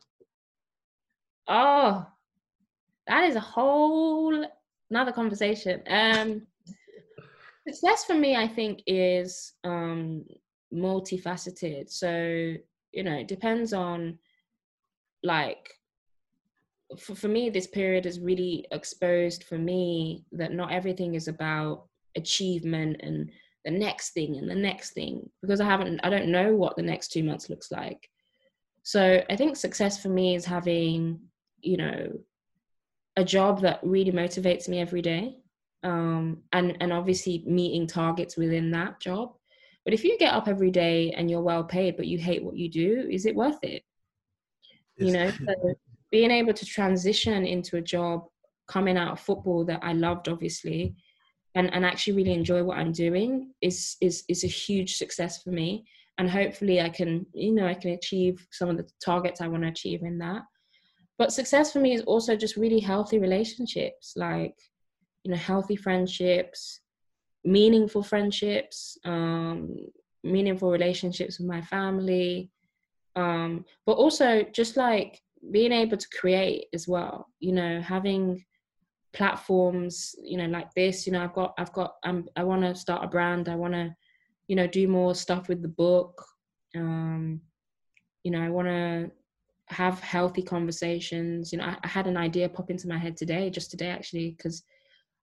[1.49, 2.07] Oh,
[3.07, 4.45] that is a whole
[4.91, 5.83] another conversation.
[5.89, 6.43] Um,
[7.67, 10.25] success for me, I think, is um,
[10.73, 11.91] multifaceted.
[11.91, 12.55] So
[12.93, 14.19] you know, it depends on
[15.23, 15.71] like.
[17.01, 21.87] For, for me, this period has really exposed for me that not everything is about
[22.17, 23.29] achievement and
[23.65, 26.83] the next thing and the next thing because I haven't, I don't know what the
[26.83, 28.09] next two months looks like.
[28.85, 31.19] So I think success for me is having
[31.61, 32.13] you know
[33.17, 35.37] a job that really motivates me every day.
[35.83, 39.35] Um, and and obviously meeting targets within that job.
[39.85, 42.57] But if you get up every day and you're well paid but you hate what
[42.57, 43.85] you do is it worth it?
[44.97, 45.75] You know so
[46.11, 48.25] being able to transition into a job
[48.69, 50.95] coming out of football that i loved obviously
[51.55, 55.51] and, and actually really enjoy what i'm doing is is is a huge success for
[55.51, 55.85] me.
[56.19, 59.63] And hopefully i can you know i can achieve some of the targets i want
[59.63, 60.43] to achieve in that
[61.19, 64.57] but success for me is also just really healthy relationships like
[65.25, 66.81] you know healthy friendships
[67.45, 69.77] meaningful friendships um
[70.25, 72.51] meaningful relationships with my family
[73.15, 75.21] um but also just like
[75.53, 78.45] being able to create as well you know having
[79.13, 82.75] platforms you know like this you know i've got i've got I'm, i want to
[82.75, 83.95] start a brand i want to
[84.49, 86.25] you know do more stuff with the book
[86.77, 87.41] um
[88.25, 89.11] you know i want to
[89.69, 91.53] have healthy conversations.
[91.53, 94.35] You know I, I had an idea pop into my head today just today actually
[94.37, 94.63] because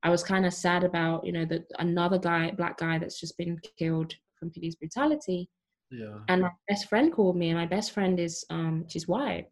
[0.04, 3.38] i was kind of sad about you know that another guy black guy that's just
[3.38, 5.50] been killed from police brutality.
[5.92, 6.20] Yeah.
[6.28, 9.48] and my best friend called me and my best friend is um she's white.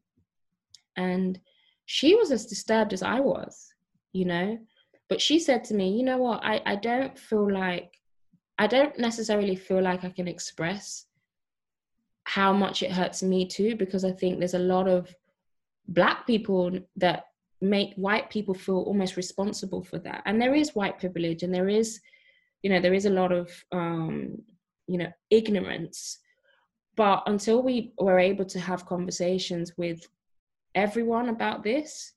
[0.98, 1.40] And
[1.86, 3.72] she was as disturbed as i was
[4.14, 4.58] you know?
[5.10, 7.94] But she said to me, you know what, I, I don't feel like,
[8.58, 11.06] I don't necessarily feel like I can express
[12.26, 15.14] how much it hurts me too, because I think there's a lot of
[15.88, 17.26] black people that
[17.62, 20.24] make white people feel almost responsible for that.
[20.26, 22.00] And there is white privilege and there is,
[22.64, 24.42] you know, there is a lot of, um,
[24.88, 26.20] you know, ignorance.
[26.96, 30.08] But until we were able to have conversations with
[30.76, 32.14] everyone about this,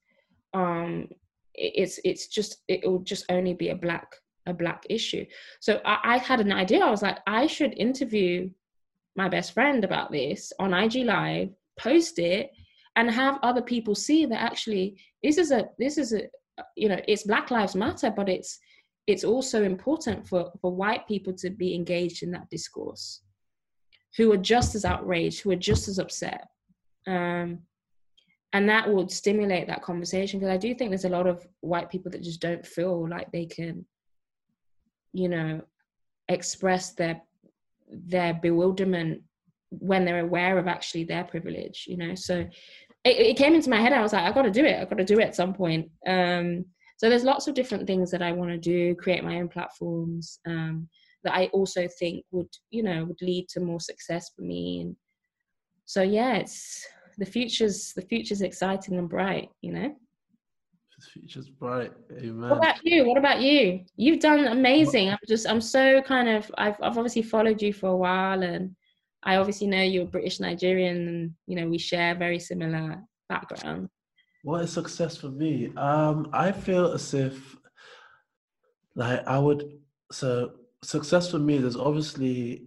[0.52, 1.08] um,
[1.54, 4.16] it's it's just it will just only be a black
[4.46, 5.24] a black issue.
[5.60, 6.84] So I, I had an idea.
[6.84, 8.50] I was like, I should interview
[9.16, 12.50] my best friend about this on IG Live, post it,
[12.96, 16.22] and have other people see that actually this is a this is a
[16.76, 18.58] you know it's Black Lives Matter, but it's
[19.06, 23.22] it's also important for for white people to be engaged in that discourse,
[24.16, 26.46] who are just as outraged, who are just as upset.
[27.06, 27.60] Um,
[28.54, 31.90] and that would stimulate that conversation because i do think there's a lot of white
[31.90, 33.84] people that just don't feel like they can
[35.12, 35.60] you know
[36.28, 37.20] express their
[37.88, 39.22] their bewilderment
[39.70, 42.14] when they're aware of actually their privilege you know?
[42.14, 42.46] So
[43.04, 44.84] it, it came into my head i was like i got to do it i
[44.84, 45.90] got to do it at some point.
[46.06, 46.64] Um
[46.96, 50.38] so there's lots of different things that i want to do create my own platforms
[50.46, 50.88] um
[51.24, 54.80] that i also think would you know would lead to more success for me.
[54.80, 54.96] And
[55.84, 56.86] so yeah it's
[57.18, 59.94] the future's the future's exciting and bright you know
[60.98, 61.92] the future's bright.
[62.12, 62.50] Amen.
[62.50, 63.06] What about you?
[63.06, 63.84] What about you?
[63.96, 65.10] You've done amazing.
[65.10, 68.74] I'm just i'm so kind of i've, I've obviously followed you for a while and
[69.22, 73.88] i obviously know you're british nigerian and you know we share very similar background.
[74.42, 75.72] What is success for me.
[75.76, 77.56] Um i feel as if
[78.94, 79.78] like i would
[80.12, 80.52] so
[80.82, 82.64] success for me there's obviously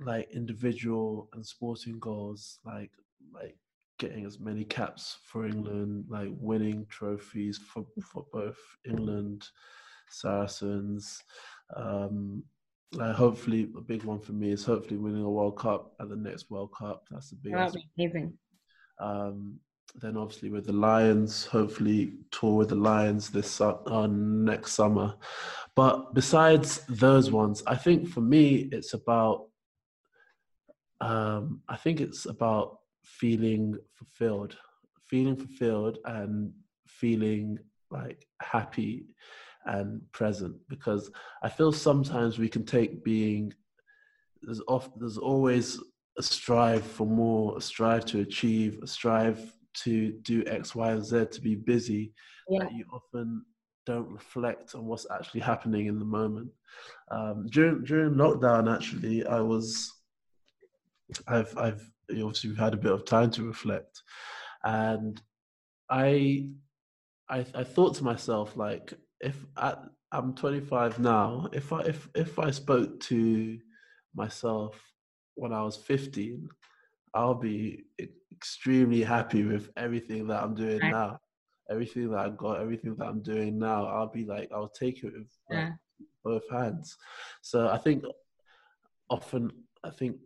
[0.00, 2.90] like individual and sporting goals like
[3.34, 3.56] like
[4.00, 8.58] getting as many caps for England, like winning trophies for, for both
[8.88, 9.46] England,
[10.08, 11.22] Saracens.
[11.76, 12.42] Um,
[12.92, 16.16] like hopefully, a big one for me is hopefully winning a World Cup at the
[16.16, 17.04] next World Cup.
[17.10, 17.74] That's the biggest.
[17.74, 18.32] That'd be amazing.
[18.98, 19.60] Um,
[19.96, 25.14] then obviously with the Lions, hopefully tour with the Lions this uh, next summer.
[25.76, 29.46] But besides those ones, I think for me it's about.
[31.02, 34.56] Um, I think it's about feeling fulfilled,
[35.08, 36.52] feeling fulfilled and
[36.86, 37.58] feeling
[37.90, 39.06] like happy
[39.66, 41.10] and present because
[41.42, 43.52] I feel sometimes we can take being
[44.42, 45.78] there's often there's always
[46.18, 49.52] a strive for more, a strive to achieve, a strive
[49.84, 52.12] to do X, Y, and Z to be busy.
[52.48, 52.60] Yeah.
[52.60, 53.44] That you often
[53.86, 56.50] don't reflect on what's actually happening in the moment.
[57.10, 59.92] Um, during during lockdown, actually, I was
[61.28, 64.02] I've I've obviously we've had a bit of time to reflect,
[64.64, 65.20] and
[65.90, 66.48] I
[67.28, 69.76] I, I thought to myself like if I,
[70.12, 73.58] I'm 25 now, if I if if I spoke to
[74.14, 74.80] myself
[75.34, 76.48] when I was 15,
[77.14, 77.84] I'll be
[78.32, 81.18] extremely happy with everything that I'm doing now.
[81.70, 85.12] Everything that I've got, everything that I'm doing now, I'll be like, I'll take it
[85.12, 85.70] with yeah.
[86.24, 86.96] both hands.
[87.42, 88.02] So I think
[89.08, 89.52] often,
[89.84, 90.16] I think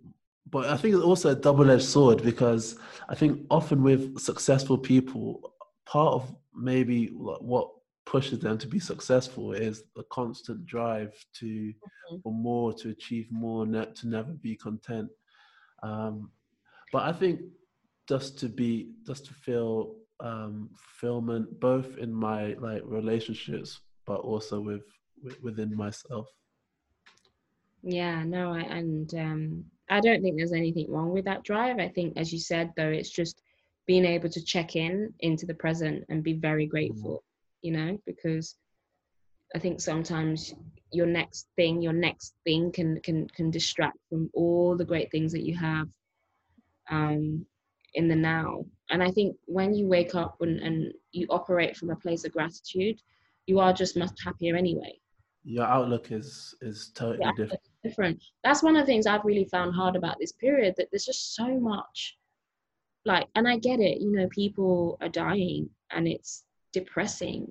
[0.50, 2.76] but I think it's also a double edged sword because
[3.08, 5.54] I think often with successful people,
[5.86, 7.70] part of maybe what
[8.06, 12.16] pushes them to be successful is the constant drive to mm-hmm.
[12.22, 15.08] for more, to achieve more, net to never be content.
[15.82, 16.30] Um,
[16.92, 17.40] but I think
[18.08, 24.60] just to be, just to feel um, fulfillment, both in my like relationships, but also
[24.60, 24.84] with,
[25.22, 26.28] with within myself.
[27.82, 31.78] Yeah, no, I, and um, I don't think there's anything wrong with that drive.
[31.78, 33.42] I think, as you said, though, it's just
[33.86, 37.22] being able to check in into the present and be very grateful,
[37.62, 38.56] you know, because
[39.54, 40.54] I think sometimes
[40.90, 45.32] your next thing, your next thing can can can distract from all the great things
[45.32, 45.88] that you have
[46.90, 47.44] um,
[47.92, 48.64] in the now.
[48.90, 52.32] And I think when you wake up and, and you operate from a place of
[52.32, 53.00] gratitude,
[53.46, 54.98] you are just much happier anyway.
[55.44, 58.20] Your outlook is is totally yeah, different different.
[58.42, 61.36] That's one of the things I've really found hard about this period that there's just
[61.36, 62.16] so much
[63.04, 67.50] like and I get it, you know, people are dying and it's depressing.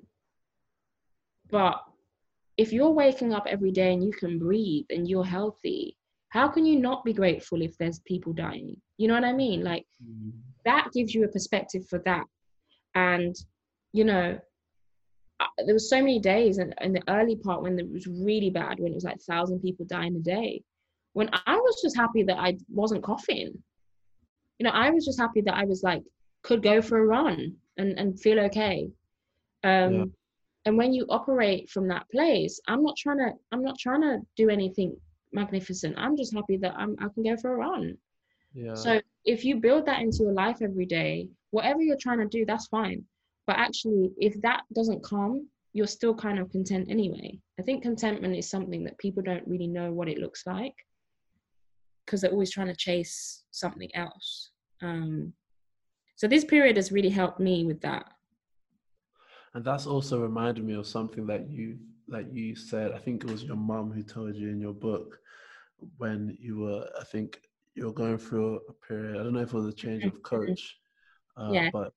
[1.50, 1.80] But
[2.56, 5.96] if you're waking up every day and you can breathe and you're healthy,
[6.30, 8.76] how can you not be grateful if there's people dying?
[8.96, 9.62] You know what I mean?
[9.62, 10.32] Like mm.
[10.64, 12.24] that gives you a perspective for that.
[12.94, 13.36] And
[13.92, 14.38] you know,
[15.64, 18.78] there was so many days in, in the early part when it was really bad
[18.78, 20.62] when it was like thousand people dying a day
[21.12, 23.52] when i was just happy that i wasn't coughing.
[24.58, 26.02] You know i was just happy that i was like
[26.42, 28.88] could go for a run and and feel okay.
[29.64, 30.04] Um yeah.
[30.66, 34.20] and when you operate from that place i'm not trying to i'm not trying to
[34.36, 34.96] do anything
[35.32, 35.96] magnificent.
[35.98, 37.98] I'm just happy that I'm, i can go for a run.
[38.54, 38.74] Yeah.
[38.74, 42.44] so if you build that into your life every day whatever you're trying to do
[42.44, 43.04] that's fine
[43.46, 48.36] but actually if that doesn't come you're still kind of content anyway i think contentment
[48.36, 50.74] is something that people don't really know what it looks like
[52.04, 54.50] because they're always trying to chase something else
[54.82, 55.32] um,
[56.16, 58.04] so this period has really helped me with that
[59.54, 62.92] And that's also reminded me of something that you that you said.
[62.92, 65.18] I think it was your mum who told you in your book
[65.98, 66.86] when you were.
[67.00, 67.40] I think
[67.76, 69.14] you were going through a period.
[69.18, 70.76] I don't know if it was a change of coach,
[71.36, 71.70] uh, Yeah.
[71.72, 71.92] but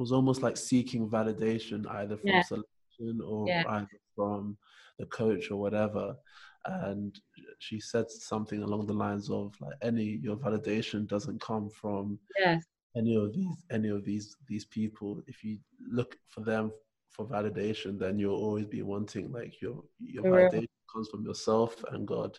[0.00, 2.42] was almost like seeking validation either from Yeah.
[2.42, 3.64] selection or Yeah.
[3.68, 4.56] either from
[4.98, 6.16] the coach or whatever.
[6.64, 7.18] And
[7.58, 12.62] she said something along the lines of like Eni your validation doesn't come from yes
[12.96, 15.58] any of these any of these these people if you
[15.98, 16.72] look for them
[17.14, 20.50] for validation then you'll always be wanting like your your For real.
[20.50, 22.32] validation comes from yourself and god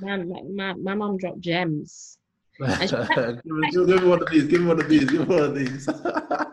[0.00, 2.18] man my, my, my mom dropped gems
[2.60, 5.44] give, me, give me one of these give me one of these give me one
[5.50, 5.86] of these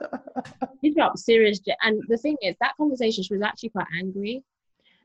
[0.82, 4.44] she dropped serious and the thing is that conversation she was actually quite angry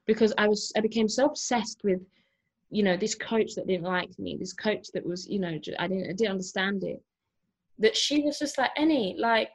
[0.07, 2.01] because i was i became so obsessed with
[2.71, 5.87] you know this coach that didn't like me this coach that was you know i
[5.87, 7.03] didn't i didn't understand it
[7.79, 9.55] that she was just like Eni like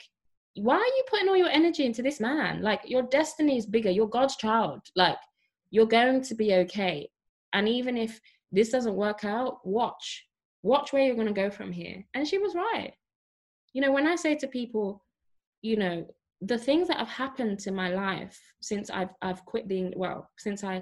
[0.55, 2.61] why are you putting all your energy into this man?
[2.61, 3.89] Like your destiny is bigger.
[3.89, 4.81] You're god's child.
[4.95, 5.17] Like
[5.71, 7.09] you're going to be okay.
[7.53, 8.19] And even if
[8.51, 10.25] this doesn't work out watch
[10.61, 12.05] watch where you're going to go from here.
[12.13, 12.93] And she was right.
[13.73, 15.03] You know when i say to people
[15.61, 16.05] you know
[16.41, 20.63] the things that have happened to my life since i've i've quit the well since
[20.63, 20.81] i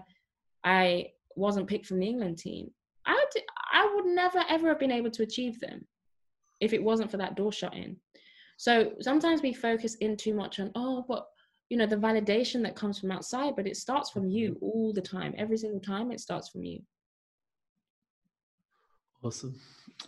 [0.64, 1.06] i
[1.36, 2.70] wasn't picked from the england team
[3.06, 3.44] i would
[3.74, 5.86] i would never ever have been able to achieve them
[6.60, 7.98] if it wasn't for that door shutting.
[8.58, 11.26] So sometimes we focus in too much on oh but
[11.70, 14.66] you know the validation that comes from outside but it starts from you mm-hmm.
[14.66, 15.34] all the time.
[15.38, 16.82] Every single time it starts from you
[19.24, 19.56] awesome.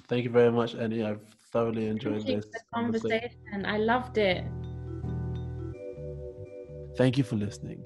[0.08, 1.22] Thank you very much Eni i've
[1.52, 3.30] thoroughly enjoyed this conversation.
[3.54, 3.66] conversation.
[3.66, 4.44] I loved it.
[6.96, 7.86] Thank you for listening.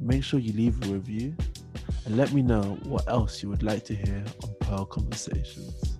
[0.00, 1.36] Make sure you leave a review
[2.04, 5.99] and let me know what else you would like to hear on pearl conversations